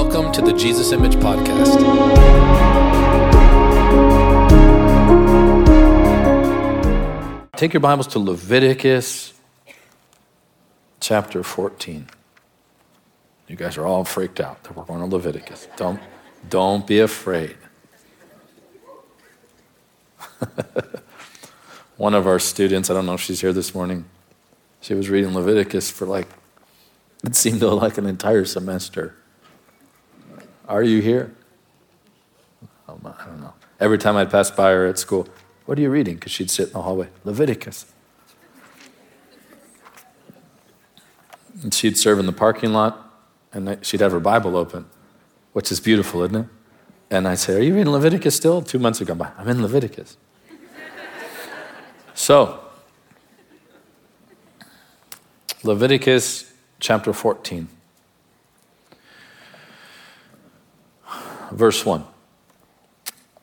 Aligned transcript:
Welcome 0.00 0.30
to 0.30 0.42
the 0.42 0.52
Jesus 0.52 0.92
Image 0.92 1.16
Podcast. 1.16 1.74
Take 7.56 7.72
your 7.72 7.80
Bibles 7.80 8.06
to 8.06 8.20
Leviticus 8.20 9.32
chapter 11.00 11.42
14. 11.42 12.06
You 13.48 13.56
guys 13.56 13.76
are 13.76 13.84
all 13.84 14.04
freaked 14.04 14.38
out 14.38 14.62
that 14.62 14.76
we're 14.76 14.84
going 14.84 15.00
to 15.00 15.06
Leviticus. 15.06 15.66
Don't, 15.76 15.98
don't 16.48 16.86
be 16.86 17.00
afraid. 17.00 17.56
One 21.96 22.14
of 22.14 22.28
our 22.28 22.38
students, 22.38 22.88
I 22.88 22.94
don't 22.94 23.04
know 23.04 23.14
if 23.14 23.20
she's 23.20 23.40
here 23.40 23.52
this 23.52 23.74
morning, 23.74 24.04
she 24.80 24.94
was 24.94 25.10
reading 25.10 25.34
Leviticus 25.34 25.90
for 25.90 26.06
like, 26.06 26.28
it 27.24 27.34
seemed 27.34 27.62
like 27.62 27.98
an 27.98 28.06
entire 28.06 28.44
semester. 28.44 29.16
Are 30.68 30.82
you 30.82 31.00
here? 31.00 31.34
Oh, 32.86 33.00
I 33.02 33.24
don't 33.24 33.40
know. 33.40 33.54
Every 33.80 33.96
time 33.96 34.16
I'd 34.16 34.30
pass 34.30 34.50
by 34.50 34.70
her 34.70 34.86
at 34.86 34.98
school, 34.98 35.26
what 35.64 35.78
are 35.78 35.80
you 35.80 35.90
reading? 35.90 36.16
Because 36.16 36.32
she'd 36.32 36.50
sit 36.50 36.68
in 36.68 36.72
the 36.74 36.82
hallway. 36.82 37.08
Leviticus. 37.24 37.86
And 41.62 41.72
she'd 41.72 41.96
serve 41.96 42.18
in 42.18 42.26
the 42.26 42.32
parking 42.32 42.72
lot, 42.72 43.12
and 43.52 43.78
she'd 43.84 44.00
have 44.00 44.12
her 44.12 44.20
Bible 44.20 44.56
open, 44.56 44.86
which 45.54 45.72
is 45.72 45.80
beautiful, 45.80 46.22
isn't 46.22 46.36
it? 46.36 46.46
And 47.10 47.26
I'd 47.26 47.38
say, 47.38 47.56
Are 47.56 47.62
you 47.62 47.74
reading 47.74 47.92
Leviticus 47.92 48.36
still? 48.36 48.60
Two 48.60 48.78
months 48.78 49.00
ago, 49.00 49.16
I'm 49.38 49.48
in 49.48 49.62
Leviticus. 49.62 50.18
so, 52.14 52.60
Leviticus 55.62 56.52
chapter 56.78 57.12
14, 57.12 57.68
verse 61.50 61.84
1. 61.84 62.04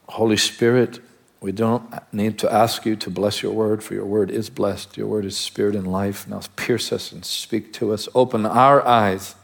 Holy 0.08 0.38
Spirit, 0.38 1.00
we 1.42 1.52
don't 1.52 1.94
need 2.14 2.40
to 2.40 2.52
ask 2.52 2.86
you 2.86 2.96
to 2.96 3.10
bless 3.10 3.44
your 3.44 3.54
word, 3.54 3.84
for 3.84 3.94
your 3.94 4.06
word 4.06 4.32
is 4.32 4.50
blessed. 4.50 4.98
Your 4.98 5.08
word 5.08 5.26
is 5.26 5.38
spirit 5.38 5.76
and 5.76 5.92
life. 5.92 6.28
Now 6.28 6.42
pierce 6.56 6.92
us 6.92 7.12
and 7.12 7.26
speak 7.26 7.74
to 7.74 7.94
us. 7.94 8.08
Open 8.16 8.46
our 8.46 8.86
eyes 8.88 9.36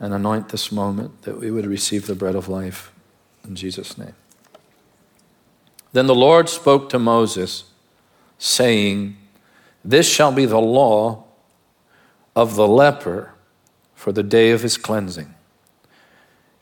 and 0.00 0.12
anoint 0.12 0.48
this 0.48 0.72
moment 0.72 1.22
that 1.22 1.38
we 1.38 1.50
would 1.50 1.66
receive 1.66 2.06
the 2.06 2.14
bread 2.14 2.34
of 2.34 2.48
life. 2.48 2.92
In 3.46 3.54
Jesus' 3.54 3.96
name. 3.96 4.14
Then 5.92 6.06
the 6.08 6.14
Lord 6.14 6.48
spoke 6.48 6.88
to 6.88 6.98
Moses, 6.98 7.64
saying, 8.38 9.16
This 9.84 10.08
shall 10.08 10.32
be 10.32 10.46
the 10.46 10.60
law 10.60 11.24
of 12.34 12.56
the 12.56 12.66
leper 12.66 13.32
for 13.94 14.10
the 14.10 14.24
day 14.24 14.50
of 14.50 14.62
his 14.62 14.76
cleansing. 14.76 15.34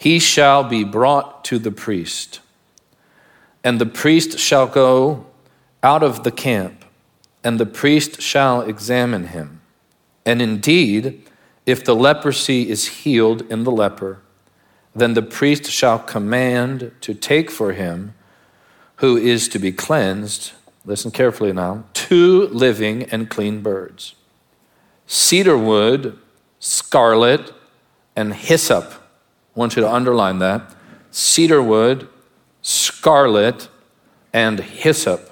He 0.02 0.18
shall 0.18 0.64
be 0.64 0.82
brought 0.84 1.44
to 1.44 1.58
the 1.58 1.70
priest 1.70 2.40
and 3.64 3.80
the 3.80 3.86
priest 3.86 4.38
shall 4.38 4.66
go 4.66 5.26
out 5.82 6.02
of 6.02 6.24
the 6.24 6.30
camp, 6.30 6.84
and 7.44 7.58
the 7.58 7.66
priest 7.66 8.20
shall 8.20 8.62
examine 8.62 9.28
him. 9.28 9.60
And 10.24 10.40
indeed, 10.40 11.22
if 11.66 11.84
the 11.84 11.94
leprosy 11.94 12.68
is 12.68 12.86
healed 12.88 13.42
in 13.50 13.64
the 13.64 13.70
leper, 13.70 14.20
then 14.94 15.14
the 15.14 15.22
priest 15.22 15.70
shall 15.70 15.98
command 15.98 16.92
to 17.00 17.14
take 17.14 17.50
for 17.50 17.72
him 17.72 18.14
who 18.96 19.16
is 19.16 19.48
to 19.48 19.58
be 19.58 19.72
cleansed, 19.72 20.52
listen 20.84 21.10
carefully 21.10 21.52
now, 21.52 21.84
two 21.94 22.46
living 22.48 23.04
and 23.04 23.30
clean 23.30 23.60
birds 23.62 24.14
cedar 25.06 25.58
wood, 25.58 26.16
scarlet, 26.58 27.52
and 28.16 28.32
hyssop. 28.32 29.01
I 29.54 29.58
want 29.58 29.76
you 29.76 29.82
to 29.82 29.90
underline 29.90 30.38
that. 30.38 30.74
Cedar 31.10 31.62
wood, 31.62 32.08
scarlet, 32.62 33.68
and 34.32 34.60
hyssop. 34.60 35.30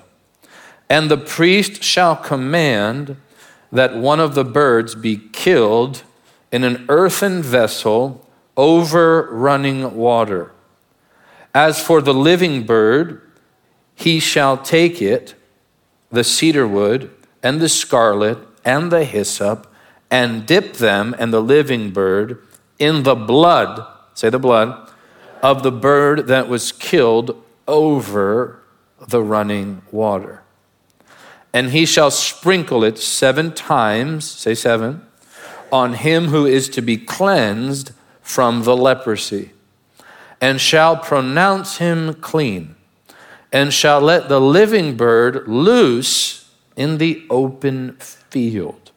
And 0.88 1.10
the 1.10 1.16
priest 1.16 1.82
shall 1.82 2.16
command 2.16 3.16
that 3.72 3.97
one 3.97 4.20
of 4.20 4.34
the 4.34 4.44
birds 4.44 4.94
be 4.94 5.16
killed 5.16 6.03
in 6.53 6.64
an 6.64 6.84
earthen 6.88 7.42
vessel 7.42 8.26
over 8.56 9.28
running 9.30 9.97
water. 9.97 10.53
As 11.54 11.82
for 11.82 12.03
the 12.03 12.14
living 12.14 12.64
bird, 12.64 13.22
he 13.94 14.20
shall 14.20 14.56
take 14.56 15.00
it, 15.00 15.34
the 16.10 16.25
cedar 16.25 16.66
wood, 16.66 17.10
and 17.42 17.60
the 17.60 17.69
scarlet, 17.69 18.38
and 18.64 18.91
the 18.91 19.04
hyssop, 19.04 19.66
and 20.10 20.44
dip 20.47 20.75
them 20.75 21.14
and 21.19 21.32
the 21.32 21.42
living 21.42 21.91
bird 21.91 22.42
in 22.78 23.04
the 23.04 23.14
blood, 23.14 23.86
say 24.20 24.28
the 24.28 24.38
blood, 24.38 24.76
of 25.42 25.62
the 25.62 25.72
bird 25.72 26.26
that 26.26 26.47
was 26.47 26.72
killed 26.72 27.42
over 27.66 28.60
the 29.08 29.22
running 29.22 29.81
water. 29.91 30.42
And 31.54 31.70
he 31.70 31.86
shall 31.86 32.10
sprinkle 32.10 32.84
it 32.84 32.98
seven 32.98 33.54
times, 33.54 34.30
say 34.30 34.54
seven, 34.54 35.06
on 35.72 35.94
him 35.94 36.26
who 36.26 36.44
is 36.44 36.69
to 36.69 36.82
be 36.82 36.98
cleansed 36.98 37.92
from 38.20 38.64
the 38.64 38.76
leprosy, 38.76 39.53
and 40.38 40.60
shall 40.60 40.98
pronounce 40.98 41.78
him 41.78 42.12
clean, 42.12 42.75
and 43.50 43.72
shall 43.72 44.03
let 44.03 44.28
the 44.28 44.41
living 44.41 44.98
bird 44.98 45.48
loose 45.48 46.50
in 46.76 46.98
the 46.98 47.25
open 47.30 47.97
field. 47.97 48.91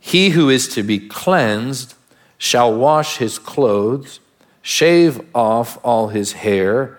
He 0.00 0.30
who 0.30 0.50
is 0.50 0.66
to 0.74 0.82
be 0.82 0.98
cleansed 0.98 1.94
shall 2.38 2.74
wash 2.74 3.18
his 3.18 3.38
clothes 3.38 4.18
shave 4.62 5.20
off 5.34 5.78
all 5.84 6.08
his 6.08 6.32
hair, 6.32 6.98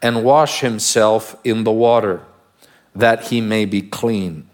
and 0.00 0.24
wash 0.24 0.60
himself 0.60 1.36
in 1.44 1.62
the 1.62 1.70
water, 1.70 2.22
that 2.94 3.28
he 3.28 3.40
may 3.40 3.64
be 3.64 3.80
clean. 3.80 4.48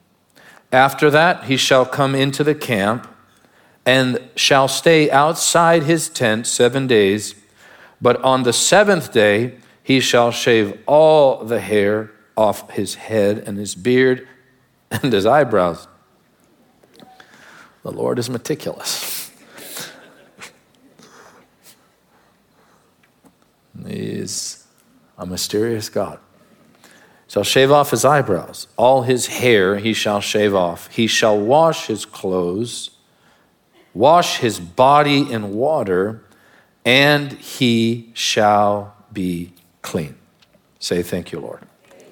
After 0.71 1.11
that, 1.11 1.45
he 1.45 1.57
shall 1.57 1.87
come 1.87 2.15
into 2.15 2.45
the 2.45 2.55
camp 2.55 3.09
and 3.87 4.21
shall 4.37 4.69
stay 4.69 5.11
outside 5.11 5.85
his 5.85 6.11
tent 6.11 6.47
seven 6.47 6.87
days. 6.87 7.35
But 8.03 8.23
on 8.23 8.43
the 8.43 8.53
seventh 8.53 9.13
day, 9.13 9.55
he 9.83 10.01
shall 10.01 10.31
shave 10.31 10.79
all 10.87 11.43
the 11.43 11.61
hair 11.61 12.11
off 12.37 12.71
his 12.73 12.97
head 12.97 13.39
and 13.39 13.57
his 13.57 13.75
beard 13.75 14.29
and 14.91 15.11
his 15.11 15.25
eyebrows. 15.25 15.89
The 17.83 17.91
Lord 17.91 18.19
is 18.19 18.29
meticulous. 18.29 19.18
Is 23.87 24.67
a 25.17 25.27
mysterious 25.27 25.89
God. 25.89 26.19
Shall 27.29 27.45
shave 27.45 27.71
off 27.71 27.91
his 27.91 28.05
eyebrows, 28.05 28.69
all 28.79 29.03
his 29.03 29.27
hair 29.27 29.77
he 29.77 29.93
shall 29.93 30.21
shave 30.21 30.55
off. 30.55 30.89
He 30.89 31.07
shall 31.07 31.39
wash 31.39 31.87
his 31.87 32.07
clothes, 32.07 32.91
wash 33.93 34.39
his 34.39 34.59
body 34.59 35.31
in 35.31 35.53
water, 35.53 36.25
and 36.87 37.33
he 37.33 38.11
shall 38.15 38.97
be 39.13 39.53
clean. 39.83 40.15
Say, 40.79 41.03
Thank 41.03 41.33
you, 41.33 41.41
Lord. 41.41 41.61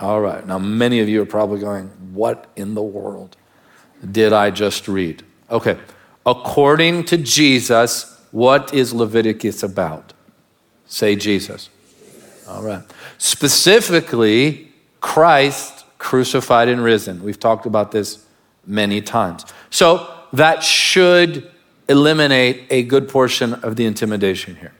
All 0.00 0.20
right. 0.20 0.46
Now, 0.46 0.58
many 0.58 1.00
of 1.00 1.08
you 1.08 1.22
are 1.22 1.26
probably 1.26 1.60
going, 1.60 1.88
What 2.12 2.50
in 2.56 2.74
the 2.74 2.82
world 2.82 3.38
did 4.10 4.34
I 4.34 4.50
just 4.50 4.86
read? 4.86 5.24
Okay. 5.50 5.78
According 6.26 7.04
to 7.04 7.16
Jesus, 7.16 8.20
what 8.32 8.74
is 8.74 8.92
Leviticus 8.92 9.62
about? 9.62 10.12
Say 10.86 11.16
Jesus. 11.16 11.68
All 12.48 12.62
right. 12.62 12.82
Specifically, 13.18 14.72
Christ 15.00 15.84
crucified 15.98 16.68
and 16.68 16.82
risen. 16.82 17.22
We've 17.22 17.40
talked 17.40 17.66
about 17.66 17.90
this 17.92 18.24
many 18.66 19.00
times. 19.00 19.44
So 19.70 20.08
that 20.32 20.62
should 20.62 21.50
eliminate 21.88 22.66
a 22.70 22.82
good 22.82 23.08
portion 23.08 23.54
of 23.54 23.76
the 23.76 23.86
intimidation 23.86 24.56
here. 24.56 24.72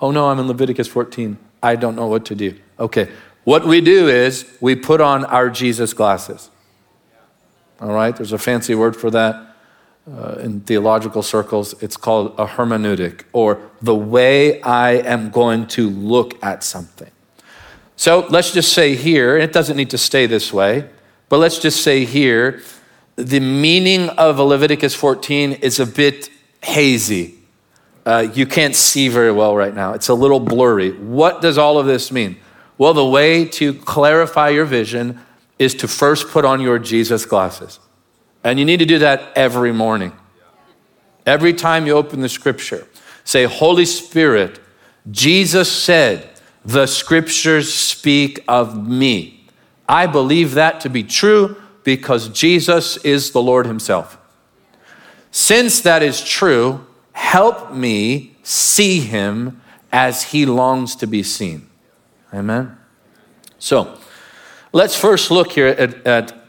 Oh 0.00 0.10
no, 0.10 0.28
I'm 0.28 0.38
in 0.38 0.46
Leviticus 0.46 0.88
14. 0.88 1.38
I 1.62 1.76
don't 1.76 1.96
know 1.96 2.06
what 2.06 2.24
to 2.26 2.34
do. 2.34 2.58
Okay. 2.78 3.10
What 3.44 3.66
we 3.66 3.80
do 3.80 4.08
is 4.08 4.46
we 4.60 4.76
put 4.76 5.00
on 5.00 5.24
our 5.24 5.50
Jesus 5.50 5.92
glasses. 5.92 6.50
All 7.80 7.92
right? 7.92 8.14
There's 8.14 8.32
a 8.32 8.38
fancy 8.38 8.74
word 8.74 8.94
for 8.96 9.10
that 9.10 9.49
uh, 10.16 10.36
in 10.40 10.60
theological 10.60 11.22
circles, 11.22 11.80
it's 11.82 11.96
called 11.96 12.34
a 12.38 12.46
hermeneutic, 12.46 13.24
or 13.32 13.60
the 13.80 13.94
way 13.94 14.60
I 14.62 14.92
am 14.92 15.30
going 15.30 15.66
to 15.68 15.88
look 15.88 16.42
at 16.42 16.64
something. 16.64 17.10
So 17.96 18.26
let's 18.30 18.52
just 18.52 18.72
say 18.72 18.94
here, 18.96 19.34
and 19.34 19.44
it 19.44 19.52
doesn't 19.52 19.76
need 19.76 19.90
to 19.90 19.98
stay 19.98 20.26
this 20.26 20.52
way, 20.52 20.88
but 21.28 21.38
let's 21.38 21.58
just 21.58 21.82
say 21.82 22.04
here, 22.04 22.62
the 23.16 23.40
meaning 23.40 24.08
of 24.10 24.38
Leviticus 24.38 24.94
14 24.94 25.52
is 25.52 25.78
a 25.78 25.86
bit 25.86 26.30
hazy. 26.62 27.34
Uh, 28.06 28.26
you 28.32 28.46
can't 28.46 28.74
see 28.74 29.08
very 29.08 29.30
well 29.30 29.54
right 29.54 29.74
now. 29.74 29.92
It's 29.92 30.08
a 30.08 30.14
little 30.14 30.40
blurry. 30.40 30.92
What 30.92 31.42
does 31.42 31.58
all 31.58 31.78
of 31.78 31.86
this 31.86 32.10
mean? 32.10 32.36
Well, 32.78 32.94
the 32.94 33.04
way 33.04 33.44
to 33.44 33.74
clarify 33.74 34.48
your 34.48 34.64
vision 34.64 35.20
is 35.58 35.74
to 35.76 35.86
first 35.86 36.28
put 36.28 36.46
on 36.46 36.62
your 36.62 36.78
Jesus 36.78 37.26
glasses. 37.26 37.78
And 38.42 38.58
you 38.58 38.64
need 38.64 38.78
to 38.78 38.86
do 38.86 38.98
that 39.00 39.32
every 39.36 39.72
morning. 39.72 40.12
Every 41.26 41.52
time 41.52 41.86
you 41.86 41.92
open 41.92 42.20
the 42.20 42.28
scripture, 42.28 42.86
say, 43.24 43.44
Holy 43.44 43.84
Spirit, 43.84 44.58
Jesus 45.10 45.70
said, 45.70 46.28
The 46.64 46.86
scriptures 46.86 47.72
speak 47.72 48.42
of 48.48 48.88
me. 48.88 49.46
I 49.88 50.06
believe 50.06 50.54
that 50.54 50.80
to 50.80 50.88
be 50.88 51.02
true 51.02 51.56
because 51.84 52.28
Jesus 52.28 52.96
is 52.98 53.32
the 53.32 53.42
Lord 53.42 53.66
Himself. 53.66 54.18
Since 55.30 55.80
that 55.82 56.02
is 56.02 56.22
true, 56.22 56.86
help 57.12 57.72
me 57.72 58.36
see 58.42 59.00
Him 59.00 59.60
as 59.92 60.24
He 60.24 60.46
longs 60.46 60.96
to 60.96 61.06
be 61.06 61.22
seen. 61.22 61.68
Amen. 62.32 62.76
So, 63.58 63.98
let's 64.72 64.96
first 64.96 65.30
look 65.30 65.52
here 65.52 65.66
at, 65.68 66.06
at, 66.06 66.39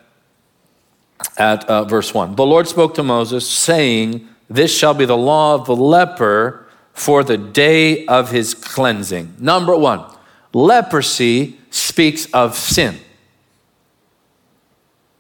at 1.38 1.68
uh, 1.70 1.84
verse 1.86 2.14
1. 2.14 2.36
The 2.36 2.46
Lord 2.46 2.68
spoke 2.68 2.94
to 2.96 3.04
Moses, 3.04 3.50
saying, 3.50 4.28
This 4.50 4.76
shall 4.76 4.94
be 4.94 5.06
the 5.06 5.18
law 5.18 5.56
of 5.56 5.66
the 5.66 5.76
leper 5.76 6.66
for 6.94 7.24
the 7.24 7.38
day 7.38 8.06
of 8.06 8.32
his 8.32 8.54
cleansing. 8.54 9.36
Number 9.40 9.76
one, 9.76 10.04
leprosy 10.54 11.58
speaks 11.70 12.26
of 12.34 12.56
sin. 12.56 13.00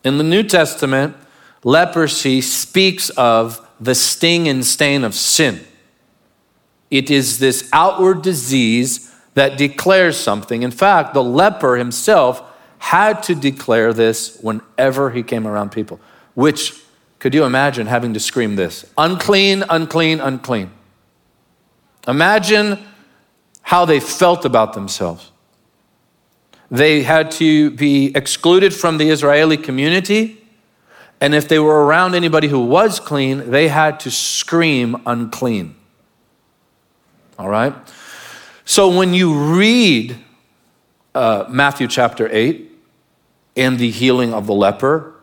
In 0.03 0.17
the 0.17 0.23
New 0.23 0.43
Testament, 0.43 1.15
leprosy 1.63 2.41
speaks 2.41 3.09
of 3.11 3.67
the 3.79 3.95
sting 3.95 4.47
and 4.47 4.65
stain 4.65 5.03
of 5.03 5.13
sin. 5.13 5.65
It 6.89 7.09
is 7.09 7.39
this 7.39 7.69
outward 7.71 8.21
disease 8.21 9.15
that 9.33 9.57
declares 9.57 10.17
something. 10.17 10.61
In 10.61 10.71
fact, 10.71 11.13
the 11.13 11.23
leper 11.23 11.77
himself 11.77 12.43
had 12.81 13.21
to 13.21 13.35
declare 13.35 13.93
this 13.93 14.39
whenever 14.41 15.11
he 15.11 15.21
came 15.21 15.45
around 15.45 15.71
people, 15.71 15.99
which 16.33 16.81
could 17.19 17.31
you 17.35 17.43
imagine 17.43 17.85
having 17.85 18.11
to 18.15 18.19
scream 18.19 18.55
this 18.55 18.91
unclean, 18.97 19.63
unclean, 19.69 20.19
unclean? 20.19 20.71
Imagine 22.07 22.79
how 23.61 23.85
they 23.85 23.99
felt 23.99 24.45
about 24.45 24.73
themselves. 24.73 25.31
They 26.71 27.03
had 27.03 27.29
to 27.33 27.69
be 27.69 28.11
excluded 28.15 28.73
from 28.73 28.97
the 28.97 29.09
Israeli 29.09 29.57
community. 29.57 30.43
And 31.21 31.35
if 31.35 31.47
they 31.47 31.59
were 31.59 31.85
around 31.85 32.15
anybody 32.15 32.47
who 32.47 32.65
was 32.65 32.99
clean, 32.99 33.51
they 33.51 33.67
had 33.67 33.99
to 33.99 34.09
scream 34.09 35.03
unclean. 35.05 35.75
All 37.37 37.47
right? 37.47 37.75
So 38.65 38.97
when 38.97 39.13
you 39.13 39.55
read 39.55 40.17
uh, 41.13 41.45
Matthew 41.47 41.87
chapter 41.87 42.27
8 42.31 42.69
and 43.55 43.77
the 43.77 43.91
healing 43.91 44.33
of 44.33 44.47
the 44.47 44.53
leper, 44.53 45.13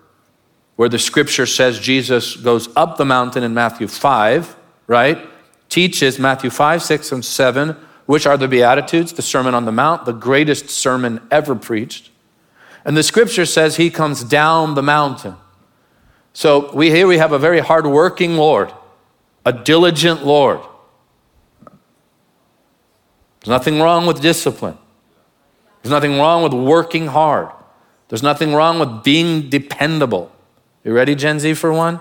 where 0.77 0.89
the 0.89 0.99
scripture 0.99 1.47
says 1.47 1.79
Jesus 1.79 2.37
goes 2.37 2.69
up 2.77 2.97
the 2.97 3.05
mountain 3.05 3.43
in 3.43 3.55
Matthew 3.55 3.89
5, 3.89 4.57
right? 4.87 5.19
Teaches 5.69 6.19
Matthew 6.19 6.51
5, 6.51 6.83
6, 6.83 7.13
and 7.13 7.25
7 7.25 7.77
which 8.09 8.27
are 8.27 8.39
the 8.39 8.49
Beatitudes, 8.49 9.13
the 9.13 9.21
Sermon 9.21 9.55
on 9.55 9.67
the 9.67 9.71
Mount, 9.71 10.07
the 10.07 10.15
greatest 10.15 10.71
sermon 10.71 11.21
ever 11.31 11.55
preached. 11.55 12.11
And 12.83 12.97
the 12.97 13.03
scripture 13.03 13.45
says 13.45 13.77
he 13.77 13.91
comes 13.91 14.25
down 14.25 14.77
the 14.77 14.83
mountain. 14.83 15.37
So 16.33 16.73
we 16.73 16.89
here 16.91 17.07
we 17.07 17.19
have 17.19 17.33
a 17.33 17.39
very 17.39 17.59
hardworking 17.59 18.39
Lord, 18.39 18.73
a 19.45 19.53
diligent 19.53 20.25
Lord. 20.25 20.61
There's 21.67 23.51
nothing 23.51 23.79
wrong 23.79 24.07
with 24.07 24.23
discipline. 24.23 24.79
There's 25.83 25.93
nothing 25.93 26.17
wrong 26.19 26.43
with 26.43 26.55
working 26.55 27.09
hard. 27.09 27.51
There's 28.09 28.23
nothing 28.23 28.55
wrong 28.55 28.79
with 28.79 29.05
being 29.05 29.49
dependable. 29.51 30.33
You 30.85 30.93
ready, 30.93 31.15
Gen 31.15 31.41
Z, 31.41 31.55
for 31.55 31.73
one? 31.73 32.01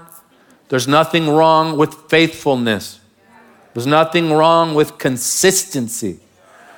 There's 0.69 0.87
nothing 0.87 1.29
wrong 1.29 1.77
with 1.77 1.93
faithfulness. 2.09 2.99
There's 3.73 3.87
nothing 3.87 4.33
wrong 4.33 4.73
with 4.73 4.97
consistency. 4.97 6.19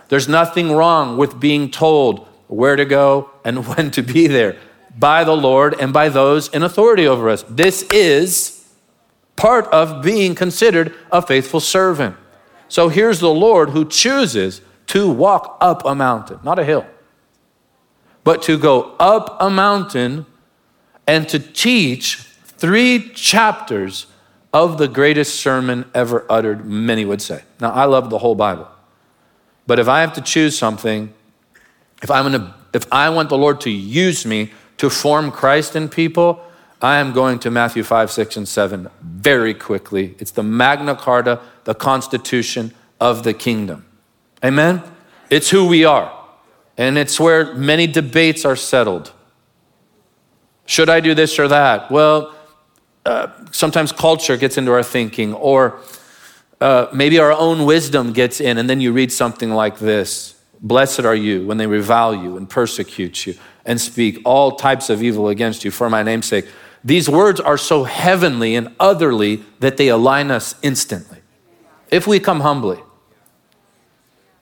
There's 0.10 0.28
nothing 0.28 0.72
wrong 0.72 1.18
with 1.18 1.40
being 1.40 1.72
told 1.72 2.28
where 2.48 2.76
to 2.76 2.86
go 2.86 3.30
and 3.46 3.66
when 3.68 3.92
to 3.92 4.02
be 4.02 4.28
there 4.28 4.58
by 4.98 5.24
the 5.24 5.36
Lord 5.36 5.80
and 5.80 5.94
by 5.94 6.10
those 6.10 6.50
in 6.50 6.64
authority 6.64 7.08
over 7.08 7.30
us. 7.30 7.44
This 7.48 7.84
is 7.84 8.68
part 9.36 9.66
of 9.68 10.04
being 10.04 10.36
considered 10.36 10.94
a 11.12 11.22
faithful 11.22 11.60
servant. 11.60 12.18
So 12.68 12.90
here's 12.90 13.20
the 13.20 13.30
Lord 13.30 13.70
who 13.70 13.86
chooses 13.86 14.62
to 14.88 15.10
walk 15.10 15.58
up 15.62 15.86
a 15.86 15.96
mountain, 15.96 16.40
not 16.44 16.60
a 16.60 16.66
hill, 16.66 16.86
but 18.24 18.42
to 18.44 18.57
go 18.57 18.95
up 19.00 19.38
a 19.39 19.50
mountain 19.50 20.25
and 21.07 21.27
to 21.30 21.39
teach 21.39 22.18
three 22.44 23.10
chapters 23.13 24.07
of 24.54 24.77
the 24.77 24.88
greatest 24.88 25.39
sermon 25.39 25.86
ever 25.94 26.25
uttered, 26.30 26.66
many 26.66 27.06
would 27.06 27.21
say. 27.21 27.44
Now, 27.60 27.71
I 27.71 27.86
love 27.86 28.10
the 28.10 28.18
whole 28.18 28.36
Bible. 28.36 28.68
But 29.68 29.80
if 29.80 29.88
I 29.88 30.01
have 30.01 30.13
to 30.13 30.21
choose 30.21 30.57
something, 30.57 31.13
if, 32.01 32.10
I'm 32.10 32.31
gonna, 32.31 32.56
if 32.74 32.92
I 32.92 33.10
want 33.10 33.30
the 33.30 33.38
Lord 33.38 33.62
to 33.62 33.69
use 33.69 34.25
me 34.25 34.51
to 34.77 34.89
form 34.89 35.31
Christ 35.31 35.75
in 35.75 35.89
people, 35.89 36.44
I 36.81 36.98
am 36.98 37.12
going 37.12 37.39
to 37.39 37.51
Matthew 37.51 37.83
5, 37.83 38.10
6, 38.10 38.38
and 38.38 38.48
7 38.48 38.89
very 39.01 39.54
quickly. 39.54 40.16
It's 40.18 40.31
the 40.31 40.44
Magna 40.44 40.95
Carta, 40.95 41.42
the 41.66 41.75
Constitution 41.75 42.74
of 43.00 43.24
the 43.24 43.33
kingdom. 43.33 43.86
Amen? 44.44 44.81
It's 45.30 45.50
who 45.50 45.68
we 45.68 45.86
are. 45.86 46.19
And 46.80 46.98
it's 46.98 47.20
where 47.20 47.54
many 47.56 47.88
debates 47.88 48.46
are 48.46 48.56
settled. 48.56 49.12
Should 50.66 50.88
I 50.88 51.02
do 51.02 51.14
this 51.14 51.38
or 51.38 51.50
that? 51.50 51.92
Well, 51.92 52.34
uh, 53.06 53.28
sometimes 53.52 53.92
culture 53.92 54.38
gets 54.38 54.58
into 54.58 54.72
our 54.72 54.81
thinking, 54.81 55.34
or 55.34 55.81
uh, 56.62 56.88
maybe 56.94 57.20
our 57.20 57.34
own 57.34 57.66
wisdom 57.66 58.14
gets 58.14 58.40
in, 58.40 58.58
and 58.58 58.70
then 58.70 58.80
you 58.80 58.94
read 58.94 59.12
something 59.12 59.50
like 59.52 59.80
this 59.80 60.36
Blessed 60.62 61.02
are 61.02 61.16
you 61.16 61.46
when 61.46 61.58
they 61.58 61.68
revile 61.68 62.16
you 62.16 62.38
and 62.38 62.50
persecute 62.50 63.28
you 63.28 63.36
and 63.66 63.80
speak 63.80 64.22
all 64.24 64.52
types 64.54 64.90
of 64.90 65.04
evil 65.04 65.28
against 65.28 65.66
you 65.66 65.72
for 65.72 65.90
my 65.90 66.02
name's 66.02 66.28
sake. 66.28 66.48
These 66.84 67.10
words 67.10 67.42
are 67.42 67.58
so 67.58 67.84
heavenly 67.84 68.56
and 68.56 68.74
otherly 68.80 69.44
that 69.60 69.76
they 69.76 69.90
align 69.90 70.31
us 70.31 70.56
instantly. 70.62 71.20
If 71.92 72.08
we 72.08 72.22
come 72.22 72.40
humbly. 72.40 72.80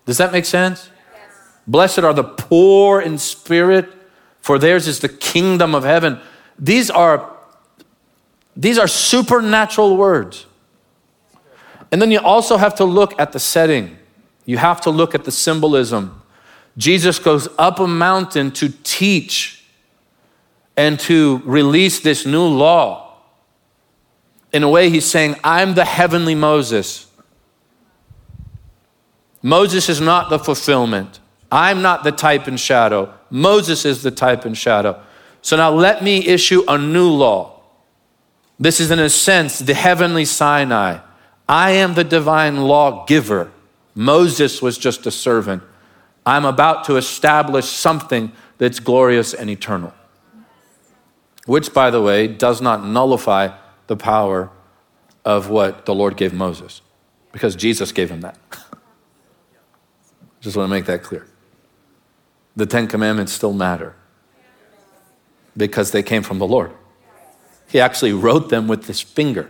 Does 0.06 0.18
that 0.18 0.32
make 0.32 0.46
sense? 0.46 0.92
Blessed 1.68 2.00
are 2.00 2.14
the 2.14 2.24
poor 2.24 3.02
in 3.02 3.18
spirit, 3.18 3.90
for 4.40 4.58
theirs 4.58 4.88
is 4.88 5.00
the 5.00 5.10
kingdom 5.10 5.76
of 5.76 5.84
heaven. 5.84 6.20
These 6.58 6.90
are 6.90 7.38
these 8.56 8.80
are 8.80 8.88
supernatural 8.88 9.98
words. 9.98 10.48
And 11.92 12.02
then 12.02 12.10
you 12.10 12.20
also 12.20 12.58
have 12.58 12.74
to 12.76 12.86
look 12.86 13.18
at 13.20 13.32
the 13.32 13.40
setting. 13.40 13.98
You 14.46 14.58
have 14.58 14.82
to 14.82 14.90
look 14.90 15.14
at 15.14 15.26
the 15.26 15.32
symbolism. 15.32 16.22
Jesus 16.76 17.20
goes 17.20 17.48
up 17.60 17.80
a 17.80 17.88
mountain 17.88 18.52
to 18.52 18.70
teach 18.84 19.66
and 20.76 21.00
to 21.02 21.42
release 21.46 22.00
this 22.00 22.26
new 22.26 22.44
law. 22.44 23.20
In 24.52 24.64
a 24.64 24.70
way, 24.70 24.90
he's 24.90 25.06
saying, 25.06 25.36
I'm 25.44 25.76
the 25.76 25.86
heavenly 25.86 26.36
Moses. 26.36 27.08
Moses 29.42 29.88
is 29.90 30.02
not 30.02 30.30
the 30.30 30.40
fulfillment. 30.40 31.20
I'm 31.52 31.82
not 31.82 32.04
the 32.04 32.12
type 32.12 32.48
and 32.48 32.60
shadow. 32.60 33.14
Moses 33.30 33.86
is 33.86 34.04
the 34.04 34.12
type 34.12 34.46
and 34.46 34.58
shadow. 34.58 35.02
So 35.42 35.56
now 35.56 35.72
let 35.72 36.04
me 36.04 36.26
issue 36.26 36.64
a 36.68 36.78
new 36.78 37.10
law. 37.10 37.62
This 38.60 38.80
is, 38.80 38.92
in 38.92 39.00
a 39.00 39.10
sense, 39.10 39.60
the 39.60 39.74
heavenly 39.74 40.26
Sinai. 40.26 41.00
I 41.48 41.72
am 41.72 41.94
the 41.94 42.04
divine 42.04 42.64
lawgiver. 42.64 43.52
Moses 43.96 44.62
was 44.62 44.78
just 44.78 45.06
a 45.06 45.12
servant. 45.12 45.64
I'm 46.26 46.44
about 46.44 46.84
to 46.86 46.98
establish 46.98 47.66
something 47.66 48.32
that's 48.58 48.80
glorious 48.80 49.34
and 49.34 49.50
eternal. 49.50 49.94
Which, 51.46 51.74
by 51.74 51.92
the 51.92 52.02
way, 52.02 52.28
does 52.28 52.62
not 52.62 52.84
nullify 52.84 53.56
the 53.88 53.96
power 53.96 54.50
of 55.24 55.50
what 55.50 55.86
the 55.86 55.96
Lord 55.96 56.18
gave 56.18 56.34
Moses, 56.34 56.82
because 57.32 57.56
Jesus 57.56 57.92
gave 57.92 58.10
him 58.12 58.22
that. 58.22 58.38
Just 60.42 60.58
want 60.58 60.68
to 60.68 60.72
make 60.72 60.86
that 60.86 61.04
clear. 61.04 61.28
The 62.58 62.66
Ten 62.66 62.88
Commandments 62.88 63.32
still 63.32 63.54
matter 63.54 63.96
because 65.56 65.92
they 65.92 66.04
came 66.04 66.24
from 66.24 66.40
the 66.40 66.48
Lord. 66.48 66.72
He 67.70 67.80
actually 67.80 68.14
wrote 68.14 68.50
them 68.50 68.68
with 68.68 68.88
his 68.88 69.00
finger. 69.00 69.50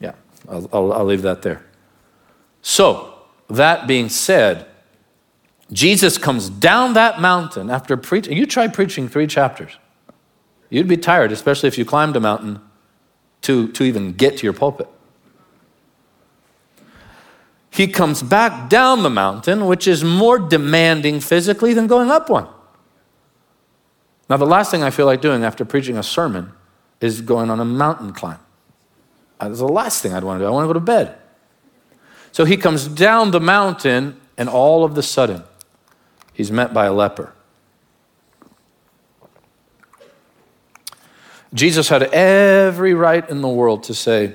Yeah, 0.00 0.12
I'll, 0.48 0.68
I'll, 0.72 0.92
I'll 0.92 1.04
leave 1.04 1.22
that 1.22 1.42
there. 1.42 1.64
So, 2.60 3.14
that 3.48 3.86
being 3.86 4.10
said, 4.10 4.66
Jesus 5.72 6.18
comes 6.18 6.50
down 6.50 6.92
that 6.92 7.18
mountain 7.18 7.70
after 7.70 7.96
preaching. 7.96 8.36
You 8.36 8.46
try 8.46 8.68
preaching 8.68 9.08
three 9.08 9.26
chapters. 9.26 9.72
You'd 10.68 10.88
be 10.88 10.98
tired, 10.98 11.32
especially 11.32 11.68
if 11.68 11.78
you 11.78 11.86
climbed 11.86 12.16
a 12.16 12.20
mountain 12.20 12.60
to, 13.42 13.68
to 13.72 13.84
even 13.84 14.12
get 14.12 14.36
to 14.38 14.44
your 14.44 14.52
pulpit. 14.52 14.88
He 17.78 17.86
comes 17.86 18.24
back 18.24 18.68
down 18.68 19.04
the 19.04 19.08
mountain, 19.08 19.66
which 19.66 19.86
is 19.86 20.02
more 20.02 20.36
demanding 20.36 21.20
physically 21.20 21.74
than 21.74 21.86
going 21.86 22.10
up 22.10 22.28
one. 22.28 22.48
Now, 24.28 24.36
the 24.36 24.46
last 24.46 24.72
thing 24.72 24.82
I 24.82 24.90
feel 24.90 25.06
like 25.06 25.20
doing 25.20 25.44
after 25.44 25.64
preaching 25.64 25.96
a 25.96 26.02
sermon 26.02 26.50
is 27.00 27.20
going 27.20 27.50
on 27.50 27.60
a 27.60 27.64
mountain 27.64 28.12
climb. 28.12 28.40
Uh, 29.38 29.46
that's 29.46 29.60
the 29.60 29.68
last 29.68 30.02
thing 30.02 30.12
I'd 30.12 30.24
want 30.24 30.40
to 30.40 30.44
do. 30.44 30.48
I 30.48 30.50
want 30.50 30.64
to 30.64 30.66
go 30.66 30.72
to 30.72 30.80
bed. 30.80 31.18
So 32.32 32.44
he 32.44 32.56
comes 32.56 32.88
down 32.88 33.30
the 33.30 33.38
mountain, 33.40 34.20
and 34.36 34.48
all 34.48 34.82
of 34.82 34.96
the 34.96 35.02
sudden, 35.04 35.44
he's 36.32 36.50
met 36.50 36.74
by 36.74 36.86
a 36.86 36.92
leper. 36.92 37.32
Jesus 41.54 41.88
had 41.88 42.02
every 42.02 42.92
right 42.92 43.30
in 43.30 43.40
the 43.40 43.48
world 43.48 43.84
to 43.84 43.94
say, 43.94 44.34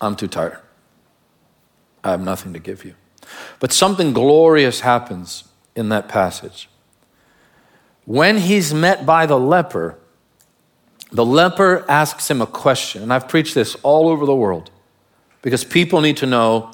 I'm 0.00 0.16
too 0.16 0.28
tired. 0.28 0.63
I 2.04 2.10
have 2.10 2.20
nothing 2.20 2.52
to 2.52 2.58
give 2.58 2.84
you. 2.84 2.94
But 3.58 3.72
something 3.72 4.12
glorious 4.12 4.80
happens 4.80 5.44
in 5.74 5.88
that 5.88 6.08
passage. 6.08 6.68
When 8.04 8.38
he's 8.38 8.74
met 8.74 9.06
by 9.06 9.24
the 9.26 9.38
leper, 9.38 9.98
the 11.10 11.24
leper 11.24 11.84
asks 11.88 12.30
him 12.30 12.42
a 12.42 12.46
question, 12.46 13.02
and 13.02 13.12
I've 13.12 13.28
preached 13.28 13.54
this 13.54 13.76
all 13.82 14.08
over 14.08 14.26
the 14.26 14.34
world 14.34 14.70
because 15.42 15.64
people 15.64 16.00
need 16.00 16.18
to 16.18 16.26
know 16.26 16.72